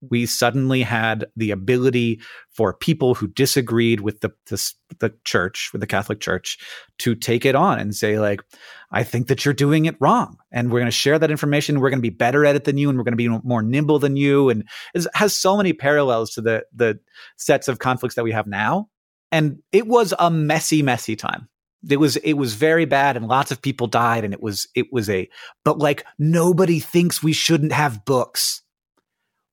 we 0.09 0.25
suddenly 0.25 0.81
had 0.81 1.25
the 1.35 1.51
ability 1.51 2.21
for 2.49 2.73
people 2.73 3.15
who 3.15 3.27
disagreed 3.27 4.01
with 4.01 4.21
the, 4.21 4.31
the, 4.47 4.73
the 4.99 5.13
church, 5.23 5.69
with 5.71 5.81
the 5.81 5.87
Catholic 5.87 6.19
Church, 6.19 6.57
to 6.99 7.15
take 7.15 7.45
it 7.45 7.55
on 7.55 7.79
and 7.79 7.95
say, 7.95 8.19
like, 8.19 8.41
I 8.91 9.03
think 9.03 9.27
that 9.27 9.43
you're 9.43 9.53
doing 9.53 9.85
it 9.85 9.95
wrong, 9.99 10.37
and 10.51 10.71
we're 10.71 10.79
going 10.79 10.85
to 10.87 10.91
share 10.91 11.17
that 11.19 11.31
information. 11.31 11.79
We're 11.79 11.89
going 11.89 11.99
to 11.99 12.09
be 12.09 12.09
better 12.09 12.45
at 12.45 12.55
it 12.55 12.63
than 12.63 12.77
you, 12.77 12.89
and 12.89 12.97
we're 12.97 13.05
going 13.05 13.17
to 13.17 13.17
be 13.17 13.29
more 13.43 13.63
nimble 13.63 13.99
than 13.99 14.15
you, 14.15 14.49
and 14.49 14.63
it 14.93 15.05
has 15.13 15.35
so 15.35 15.57
many 15.57 15.73
parallels 15.73 16.31
to 16.31 16.41
the 16.41 16.65
the 16.73 16.99
sets 17.37 17.67
of 17.67 17.79
conflicts 17.79 18.15
that 18.15 18.23
we 18.23 18.31
have 18.31 18.47
now. 18.47 18.89
And 19.31 19.63
it 19.71 19.87
was 19.87 20.13
a 20.19 20.29
messy, 20.29 20.83
messy 20.83 21.15
time 21.15 21.49
it 21.89 21.97
was 21.97 22.15
it 22.17 22.33
was 22.33 22.53
very 22.53 22.85
bad 22.85 23.17
and 23.17 23.27
lots 23.27 23.51
of 23.51 23.61
people 23.61 23.87
died 23.87 24.23
and 24.23 24.33
it 24.33 24.41
was 24.41 24.67
it 24.75 24.87
was 24.91 25.09
a 25.09 25.29
but 25.65 25.79
like 25.79 26.05
nobody 26.17 26.79
thinks 26.79 27.21
we 27.21 27.33
shouldn't 27.33 27.71
have 27.71 28.05
books 28.05 28.61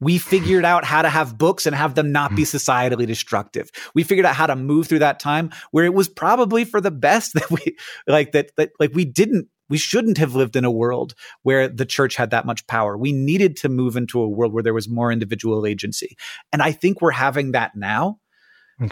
we 0.01 0.19
figured 0.19 0.65
out 0.65 0.85
how 0.85 1.03
to 1.03 1.11
have 1.11 1.39
books 1.39 1.67
and 1.67 1.77
have 1.77 1.95
them 1.95 2.13
not 2.13 2.31
be 2.31 2.43
hmm. 2.43 2.57
societally 2.57 3.07
destructive. 3.07 3.71
We 3.95 4.03
figured 4.03 4.27
out 4.27 4.35
how 4.35 4.47
to 4.47 4.57
move 4.57 4.87
through 4.87 5.01
that 5.01 5.21
time 5.21 5.51
where 5.71 5.85
it 5.85 5.95
was 5.95 6.09
probably 6.09 6.65
for 6.65 6.81
the 6.81 6.91
best 6.91 7.35
that 7.35 7.51
we 7.51 7.77
like 8.07 8.33
that 8.33 8.53
that 8.57 8.71
like 8.81 8.93
we 8.95 9.05
didn't 9.05 9.49
we 9.69 9.79
shouldn't 9.79 10.19
have 10.19 10.35
lived 10.35 10.57
in 10.57 10.65
a 10.65 10.71
world 10.71 11.15
where 11.43 11.69
the 11.69 11.87
church 11.87 12.17
had 12.17 12.31
that 12.31 12.45
much 12.45 12.67
power. 12.67 12.97
We 12.97 13.13
needed 13.13 13.57
to 13.59 13.69
move 13.69 13.97
into 13.97 14.21
a 14.21 14.29
world 14.29 14.53
where 14.53 14.65
there 14.65 14.75
was 14.75 14.89
more 14.89 15.13
individual 15.13 15.65
agency. 15.65 16.17
And 16.53 16.61
I 16.61 16.73
think 16.73 17.01
we're 17.01 17.13
having 17.13 17.53
that 17.53 17.77
now. 17.77 18.19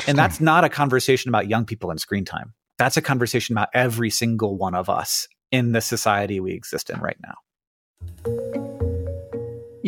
And 0.07 0.16
that's 0.16 0.40
not 0.40 0.62
a 0.62 0.68
conversation 0.68 1.31
about 1.31 1.49
young 1.49 1.64
people 1.64 1.90
and 1.90 1.99
screen 1.99 2.25
time. 2.25 2.55
That's 2.77 2.97
a 2.97 3.03
conversation 3.03 3.55
about 3.55 3.71
every 3.75 4.11
single 4.11 4.57
one 4.57 4.77
of 4.77 4.88
us 4.88 5.27
in 5.51 5.73
the 5.73 5.81
society 5.81 6.38
we 6.38 6.53
exist 6.53 6.90
in 6.90 7.01
right 7.01 7.16
now 7.21 8.67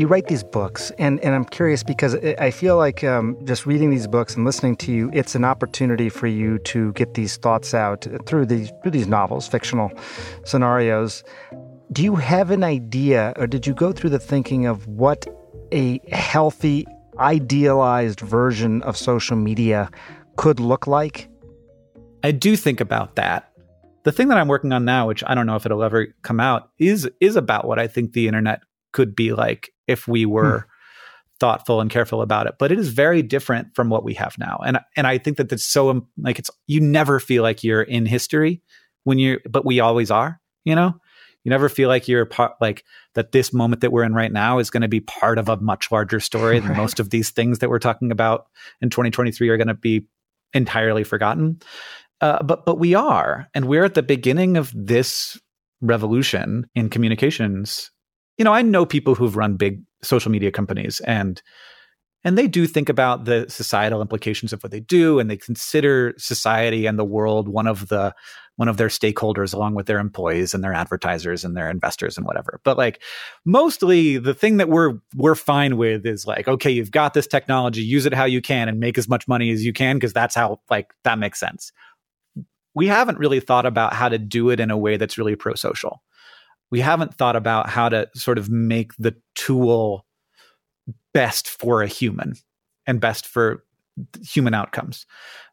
you 0.00 0.06
write 0.06 0.28
these 0.28 0.42
books, 0.42 0.90
and, 0.98 1.20
and 1.20 1.34
I'm 1.34 1.44
curious 1.44 1.82
because 1.82 2.14
I 2.14 2.50
feel 2.50 2.78
like 2.78 3.04
um, 3.04 3.36
just 3.44 3.66
reading 3.66 3.90
these 3.90 4.06
books 4.06 4.34
and 4.34 4.46
listening 4.46 4.76
to 4.76 4.92
you, 4.92 5.10
it's 5.12 5.34
an 5.34 5.44
opportunity 5.44 6.08
for 6.08 6.26
you 6.26 6.58
to 6.60 6.92
get 6.94 7.12
these 7.12 7.36
thoughts 7.36 7.74
out 7.74 8.06
through 8.24 8.46
these 8.46 8.72
through 8.82 8.92
these 8.92 9.06
novels, 9.06 9.46
fictional 9.46 9.92
scenarios. 10.44 11.22
Do 11.92 12.02
you 12.02 12.16
have 12.16 12.50
an 12.50 12.64
idea, 12.64 13.34
or 13.36 13.46
did 13.46 13.66
you 13.66 13.74
go 13.74 13.92
through 13.92 14.10
the 14.10 14.18
thinking 14.18 14.64
of 14.64 14.86
what 14.86 15.26
a 15.70 16.00
healthy, 16.10 16.86
idealized 17.18 18.20
version 18.20 18.82
of 18.82 18.96
social 18.96 19.36
media 19.36 19.90
could 20.36 20.60
look 20.60 20.86
like? 20.86 21.28
I 22.24 22.32
do 22.32 22.56
think 22.56 22.80
about 22.80 23.16
that. 23.16 23.52
The 24.04 24.12
thing 24.12 24.28
that 24.28 24.38
I'm 24.38 24.48
working 24.48 24.72
on 24.72 24.86
now, 24.86 25.08
which 25.08 25.22
I 25.26 25.34
don't 25.34 25.46
know 25.46 25.56
if 25.56 25.66
it'll 25.66 25.82
ever 25.84 26.06
come 26.22 26.40
out, 26.40 26.70
is 26.78 27.06
is 27.20 27.36
about 27.36 27.66
what 27.66 27.78
I 27.78 27.86
think 27.86 28.14
the 28.14 28.26
internet 28.26 28.62
could 28.92 29.14
be 29.14 29.32
like 29.32 29.70
if 29.86 30.06
we 30.08 30.26
were 30.26 30.60
hmm. 30.60 30.66
thoughtful 31.38 31.80
and 31.80 31.90
careful 31.90 32.22
about 32.22 32.46
it. 32.46 32.54
But 32.58 32.72
it 32.72 32.78
is 32.78 32.88
very 32.88 33.22
different 33.22 33.74
from 33.74 33.88
what 33.88 34.04
we 34.04 34.14
have 34.14 34.36
now. 34.38 34.60
And 34.64 34.78
and 34.96 35.06
I 35.06 35.18
think 35.18 35.36
that 35.36 35.48
that's 35.48 35.64
so 35.64 36.06
like 36.18 36.38
it's 36.38 36.50
you 36.66 36.80
never 36.80 37.20
feel 37.20 37.42
like 37.42 37.64
you're 37.64 37.82
in 37.82 38.06
history 38.06 38.62
when 39.04 39.18
you're 39.18 39.40
but 39.48 39.64
we 39.64 39.80
always 39.80 40.10
are, 40.10 40.40
you 40.64 40.74
know? 40.74 40.94
You 41.44 41.48
never 41.48 41.70
feel 41.70 41.88
like 41.88 42.06
you're 42.06 42.26
part 42.26 42.52
like 42.60 42.84
that 43.14 43.32
this 43.32 43.52
moment 43.52 43.80
that 43.80 43.92
we're 43.92 44.04
in 44.04 44.12
right 44.12 44.30
now 44.30 44.58
is 44.58 44.68
going 44.68 44.82
to 44.82 44.88
be 44.88 45.00
part 45.00 45.38
of 45.38 45.48
a 45.48 45.56
much 45.56 45.90
larger 45.90 46.20
story 46.20 46.60
right. 46.60 46.76
most 46.76 47.00
of 47.00 47.08
these 47.08 47.30
things 47.30 47.60
that 47.60 47.70
we're 47.70 47.78
talking 47.78 48.12
about 48.12 48.48
in 48.82 48.90
2023 48.90 49.48
are 49.48 49.56
going 49.56 49.66
to 49.66 49.74
be 49.74 50.06
entirely 50.52 51.02
forgotten. 51.02 51.60
Uh, 52.20 52.42
but 52.42 52.66
but 52.66 52.78
we 52.78 52.94
are, 52.94 53.48
and 53.54 53.64
we're 53.66 53.84
at 53.84 53.94
the 53.94 54.02
beginning 54.02 54.58
of 54.58 54.70
this 54.76 55.40
revolution 55.80 56.68
in 56.74 56.90
communications 56.90 57.90
you 58.40 58.44
know, 58.44 58.54
I 58.54 58.62
know 58.62 58.86
people 58.86 59.14
who've 59.14 59.36
run 59.36 59.56
big 59.56 59.82
social 60.02 60.32
media 60.32 60.50
companies 60.50 61.00
and 61.00 61.42
and 62.24 62.38
they 62.38 62.48
do 62.48 62.66
think 62.66 62.88
about 62.88 63.26
the 63.26 63.44
societal 63.50 64.00
implications 64.00 64.54
of 64.54 64.62
what 64.62 64.72
they 64.72 64.80
do 64.80 65.18
and 65.18 65.30
they 65.30 65.36
consider 65.36 66.14
society 66.16 66.86
and 66.86 66.98
the 66.98 67.04
world 67.04 67.48
one 67.48 67.66
of 67.66 67.88
the 67.88 68.14
one 68.56 68.68
of 68.68 68.78
their 68.78 68.88
stakeholders 68.88 69.52
along 69.52 69.74
with 69.74 69.84
their 69.84 69.98
employees 69.98 70.54
and 70.54 70.64
their 70.64 70.72
advertisers 70.72 71.44
and 71.44 71.54
their 71.54 71.68
investors 71.68 72.16
and 72.16 72.26
whatever. 72.26 72.60
But 72.64 72.78
like 72.78 73.02
mostly 73.44 74.16
the 74.16 74.32
thing 74.32 74.56
that 74.56 74.70
we're 74.70 74.94
we're 75.14 75.34
fine 75.34 75.76
with 75.76 76.06
is 76.06 76.26
like 76.26 76.48
okay 76.48 76.70
you've 76.70 76.90
got 76.90 77.12
this 77.12 77.26
technology 77.26 77.82
use 77.82 78.06
it 78.06 78.14
how 78.14 78.24
you 78.24 78.40
can 78.40 78.70
and 78.70 78.80
make 78.80 78.96
as 78.96 79.06
much 79.06 79.28
money 79.28 79.50
as 79.50 79.66
you 79.66 79.74
can 79.74 79.96
because 79.96 80.14
that's 80.14 80.34
how 80.34 80.60
like 80.70 80.94
that 81.04 81.18
makes 81.18 81.38
sense. 81.38 81.72
We 82.74 82.86
haven't 82.86 83.18
really 83.18 83.40
thought 83.40 83.66
about 83.66 83.92
how 83.92 84.08
to 84.08 84.16
do 84.16 84.48
it 84.48 84.60
in 84.60 84.70
a 84.70 84.78
way 84.78 84.96
that's 84.96 85.18
really 85.18 85.36
pro 85.36 85.52
social 85.52 86.00
we 86.70 86.80
haven't 86.80 87.14
thought 87.14 87.36
about 87.36 87.68
how 87.68 87.88
to 87.88 88.08
sort 88.14 88.38
of 88.38 88.48
make 88.48 88.94
the 88.96 89.14
tool 89.34 90.06
best 91.12 91.48
for 91.48 91.82
a 91.82 91.86
human 91.86 92.34
and 92.86 93.00
best 93.00 93.26
for 93.26 93.64
human 94.22 94.54
outcomes. 94.54 95.06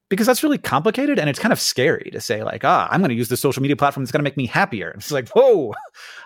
Because 0.10 0.26
that's 0.26 0.42
really 0.42 0.58
complicated 0.58 1.20
and 1.20 1.30
it's 1.30 1.40
kind 1.40 1.52
of 1.52 1.60
scary 1.60 2.10
to 2.14 2.22
say 2.22 2.42
like 2.42 2.64
ah 2.64 2.88
i'm 2.92 3.02
going 3.02 3.10
to 3.10 3.16
use 3.16 3.28
the 3.28 3.36
social 3.36 3.62
media 3.62 3.76
platform 3.76 4.06
that's 4.06 4.12
going 4.12 4.20
to 4.20 4.24
make 4.24 4.38
me 4.38 4.46
happier. 4.46 4.92
It's 4.92 5.12
like 5.12 5.28
whoa 5.30 5.74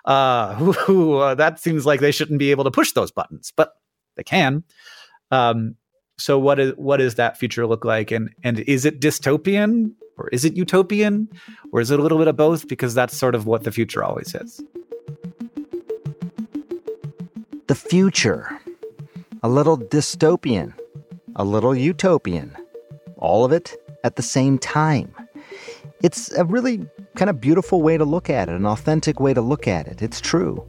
uh, 0.06 0.74
uh, 0.88 1.36
that 1.36 1.60
seems 1.60 1.86
like 1.86 2.00
they 2.00 2.12
shouldn't 2.12 2.38
be 2.38 2.52
able 2.52 2.64
to 2.64 2.72
push 2.72 2.92
those 2.92 3.12
buttons. 3.12 3.52
But 3.56 3.74
they 4.18 4.24
can. 4.24 4.64
Um, 5.32 5.78
so 6.20 6.38
what 6.38 6.60
is 6.60 6.74
what 6.76 6.98
does 6.98 7.16
that 7.16 7.38
future 7.38 7.66
look 7.66 7.84
like? 7.84 8.12
And 8.12 8.30
and 8.44 8.60
is 8.60 8.86
it 8.86 9.02
dystopian 9.02 9.94
or 10.16 10.30
is 10.30 10.46
it 10.46 10.56
utopian? 10.56 11.28
Or 11.72 11.82
is 11.82 11.90
it 11.90 12.00
a 12.00 12.04
little 12.04 12.20
bit 12.20 12.28
of 12.28 12.36
both? 12.36 12.68
Because 12.68 12.94
that's 12.94 13.18
sort 13.18 13.34
of 13.34 13.48
what 13.48 13.64
the 13.64 13.72
future 13.72 14.04
always 14.04 14.36
is 14.36 14.62
the 17.68 17.76
future. 17.76 18.60
A 19.44 19.50
little 19.50 19.78
dystopian, 19.78 20.74
a 21.36 21.44
little 21.44 21.76
utopian. 21.76 22.56
all 23.22 23.46
of 23.46 23.54
it 23.54 23.78
at 24.04 24.18
the 24.18 24.22
same 24.22 24.58
time. 24.58 25.14
It's 26.04 26.32
a 26.34 26.44
really 26.44 26.86
kind 27.16 27.30
of 27.30 27.40
beautiful 27.40 27.82
way 27.82 27.98
to 27.98 28.04
look 28.04 28.30
at 28.30 28.50
it, 28.50 28.56
an 28.56 28.66
authentic 28.66 29.20
way 29.20 29.34
to 29.34 29.42
look 29.42 29.68
at 29.68 29.88
it. 29.88 30.02
It's 30.02 30.20
true. 30.20 30.66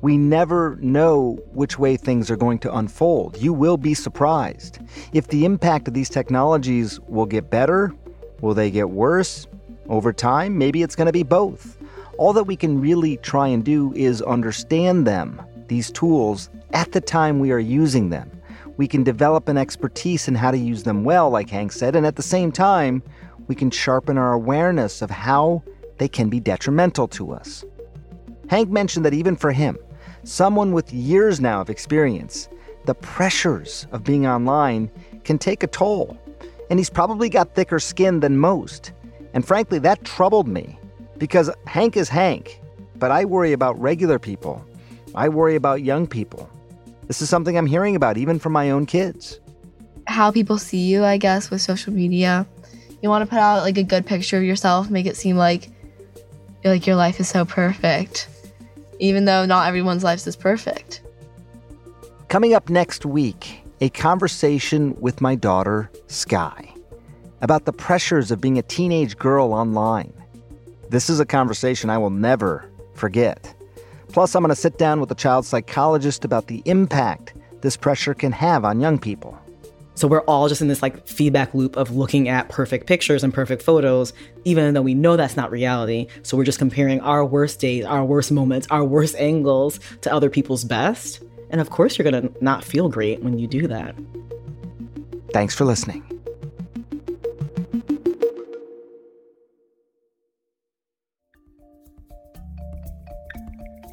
We 0.00 0.16
never 0.16 0.76
know 0.80 1.38
which 1.52 1.78
way 1.78 1.96
things 1.96 2.30
are 2.30 2.36
going 2.36 2.60
to 2.60 2.74
unfold. 2.74 3.36
You 3.38 3.52
will 3.52 3.76
be 3.76 3.94
surprised. 3.94 4.78
If 5.12 5.28
the 5.28 5.44
impact 5.44 5.88
of 5.88 5.94
these 5.94 6.08
technologies 6.08 7.00
will 7.00 7.26
get 7.26 7.50
better, 7.50 7.92
will 8.40 8.54
they 8.54 8.70
get 8.70 8.90
worse? 8.90 9.46
Over 9.88 10.12
time, 10.12 10.58
maybe 10.58 10.82
it's 10.82 10.94
going 10.96 11.06
to 11.06 11.12
be 11.12 11.22
both. 11.22 11.76
All 12.18 12.32
that 12.32 12.44
we 12.44 12.56
can 12.56 12.80
really 12.80 13.18
try 13.18 13.46
and 13.48 13.62
do 13.62 13.92
is 13.94 14.22
understand 14.22 15.06
them, 15.06 15.42
these 15.68 15.90
tools, 15.90 16.48
at 16.72 16.92
the 16.92 17.00
time 17.00 17.40
we 17.40 17.52
are 17.52 17.58
using 17.58 18.08
them. 18.08 18.30
We 18.78 18.88
can 18.88 19.04
develop 19.04 19.48
an 19.48 19.58
expertise 19.58 20.26
in 20.26 20.34
how 20.34 20.50
to 20.50 20.56
use 20.56 20.82
them 20.82 21.04
well, 21.04 21.28
like 21.28 21.50
Hank 21.50 21.72
said, 21.72 21.94
and 21.94 22.06
at 22.06 22.16
the 22.16 22.22
same 22.22 22.52
time, 22.52 23.02
we 23.48 23.54
can 23.54 23.70
sharpen 23.70 24.16
our 24.16 24.32
awareness 24.32 25.02
of 25.02 25.10
how 25.10 25.62
they 25.98 26.08
can 26.08 26.30
be 26.30 26.40
detrimental 26.40 27.06
to 27.08 27.32
us. 27.32 27.64
Hank 28.48 28.70
mentioned 28.70 29.04
that 29.04 29.14
even 29.14 29.36
for 29.36 29.52
him, 29.52 29.76
someone 30.24 30.72
with 30.72 30.92
years 30.92 31.38
now 31.38 31.60
of 31.60 31.68
experience, 31.68 32.48
the 32.86 32.94
pressures 32.94 33.86
of 33.92 34.04
being 34.04 34.26
online 34.26 34.90
can 35.24 35.38
take 35.38 35.62
a 35.62 35.66
toll. 35.66 36.16
And 36.70 36.78
he's 36.78 36.90
probably 36.90 37.28
got 37.28 37.54
thicker 37.54 37.78
skin 37.78 38.20
than 38.20 38.38
most. 38.38 38.92
And 39.34 39.46
frankly, 39.46 39.78
that 39.80 40.04
troubled 40.04 40.48
me 40.48 40.78
because 41.18 41.50
Hank 41.66 41.96
is 41.96 42.08
Hank, 42.08 42.60
but 42.96 43.10
I 43.10 43.24
worry 43.24 43.52
about 43.52 43.80
regular 43.80 44.18
people. 44.18 44.64
I 45.14 45.28
worry 45.28 45.56
about 45.56 45.82
young 45.82 46.06
people. 46.06 46.48
This 47.06 47.22
is 47.22 47.28
something 47.28 47.56
I'm 47.56 47.66
hearing 47.66 47.96
about 47.96 48.18
even 48.18 48.38
from 48.38 48.52
my 48.52 48.70
own 48.70 48.86
kids. 48.86 49.40
How 50.06 50.30
people 50.30 50.58
see 50.58 50.86
you, 50.86 51.04
I 51.04 51.16
guess, 51.16 51.50
with 51.50 51.60
social 51.60 51.92
media. 51.92 52.46
You 53.02 53.08
want 53.08 53.22
to 53.22 53.30
put 53.30 53.38
out 53.38 53.62
like 53.62 53.78
a 53.78 53.82
good 53.82 54.06
picture 54.06 54.36
of 54.36 54.44
yourself, 54.44 54.90
make 54.90 55.06
it 55.06 55.16
seem 55.16 55.36
like 55.36 55.70
like 56.64 56.86
your 56.86 56.96
life 56.96 57.20
is 57.20 57.28
so 57.28 57.44
perfect, 57.44 58.28
even 58.98 59.24
though 59.24 59.46
not 59.46 59.68
everyone's 59.68 60.02
life 60.02 60.26
is 60.26 60.34
perfect. 60.34 61.02
Coming 62.28 62.54
up 62.54 62.68
next 62.68 63.06
week, 63.06 63.62
a 63.80 63.88
conversation 63.90 64.98
with 65.00 65.20
my 65.20 65.36
daughter, 65.36 65.90
Sky, 66.08 66.74
about 67.40 67.66
the 67.66 67.72
pressures 67.72 68.30
of 68.32 68.40
being 68.40 68.58
a 68.58 68.62
teenage 68.62 69.16
girl 69.16 69.52
online. 69.52 70.12
This 70.88 71.10
is 71.10 71.18
a 71.18 71.26
conversation 71.26 71.90
I 71.90 71.98
will 71.98 72.10
never 72.10 72.70
forget. 72.94 73.54
Plus, 74.08 74.34
I'm 74.34 74.42
going 74.42 74.50
to 74.50 74.56
sit 74.56 74.78
down 74.78 75.00
with 75.00 75.10
a 75.10 75.16
child 75.16 75.44
psychologist 75.44 76.24
about 76.24 76.46
the 76.46 76.62
impact 76.64 77.34
this 77.60 77.76
pressure 77.76 78.14
can 78.14 78.32
have 78.32 78.64
on 78.64 78.80
young 78.80 78.98
people. 78.98 79.36
So 79.96 80.06
we're 80.06 80.20
all 80.22 80.48
just 80.48 80.60
in 80.60 80.68
this 80.68 80.82
like 80.82 81.08
feedback 81.08 81.54
loop 81.54 81.76
of 81.76 81.96
looking 81.96 82.28
at 82.28 82.50
perfect 82.50 82.86
pictures 82.86 83.24
and 83.24 83.32
perfect 83.32 83.62
photos, 83.62 84.12
even 84.44 84.74
though 84.74 84.82
we 84.82 84.94
know 84.94 85.16
that's 85.16 85.36
not 85.36 85.50
reality. 85.50 86.06
So 86.22 86.36
we're 86.36 86.44
just 86.44 86.58
comparing 86.58 87.00
our 87.00 87.24
worst 87.24 87.60
days, 87.60 87.84
our 87.84 88.04
worst 88.04 88.30
moments, 88.30 88.66
our 88.70 88.84
worst 88.84 89.16
angles 89.16 89.80
to 90.02 90.12
other 90.12 90.30
people's 90.30 90.64
best. 90.64 91.22
And 91.50 91.60
of 91.60 91.70
course, 91.70 91.98
you're 91.98 92.08
going 92.08 92.28
to 92.28 92.44
not 92.44 92.62
feel 92.62 92.88
great 92.88 93.22
when 93.22 93.38
you 93.38 93.46
do 93.46 93.66
that. 93.68 93.96
Thanks 95.32 95.54
for 95.54 95.64
listening. 95.64 96.15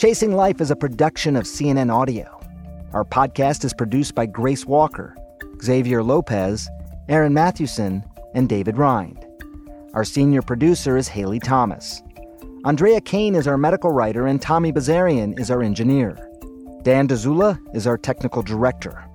Chasing 0.03 0.35
Life 0.35 0.59
is 0.59 0.69
a 0.69 0.75
production 0.75 1.37
of 1.37 1.45
CNN 1.45 1.89
Audio. 1.89 2.37
Our 2.91 3.05
podcast 3.05 3.63
is 3.63 3.73
produced 3.73 4.13
by 4.15 4.25
Grace 4.25 4.65
Walker, 4.65 5.15
Xavier 5.61 6.03
Lopez, 6.03 6.67
Aaron 7.07 7.33
Mathewson, 7.33 8.03
and 8.33 8.49
David 8.49 8.77
Rind. 8.77 9.25
Our 9.93 10.03
senior 10.03 10.41
producer 10.41 10.97
is 10.97 11.07
Haley 11.07 11.39
Thomas. 11.39 12.03
Andrea 12.65 12.99
Kane 12.99 13.33
is 13.33 13.47
our 13.47 13.57
medical 13.57 13.91
writer, 13.91 14.27
and 14.27 14.41
Tommy 14.41 14.73
Bazarian 14.73 15.39
is 15.39 15.49
our 15.49 15.63
engineer. 15.63 16.17
Dan 16.81 17.07
Dzula 17.07 17.57
is 17.73 17.87
our 17.87 17.97
technical 17.97 18.41
director. 18.41 19.05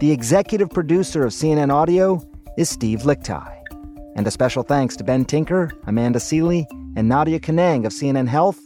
The 0.00 0.12
executive 0.12 0.70
producer 0.70 1.26
of 1.26 1.32
CNN 1.32 1.70
Audio 1.70 2.26
is 2.56 2.70
Steve 2.70 3.00
Lickteig. 3.00 3.60
And 4.16 4.26
a 4.26 4.30
special 4.30 4.62
thanks 4.62 4.96
to 4.96 5.04
Ben 5.04 5.26
Tinker, 5.26 5.70
Amanda 5.86 6.20
Sealy, 6.20 6.66
and 6.96 7.06
Nadia 7.06 7.38
Kounang 7.38 7.84
of 7.84 7.92
CNN 7.92 8.28
Health, 8.28 8.58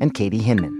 and 0.00 0.14
Katie 0.14 0.38
Hinman. 0.38 0.79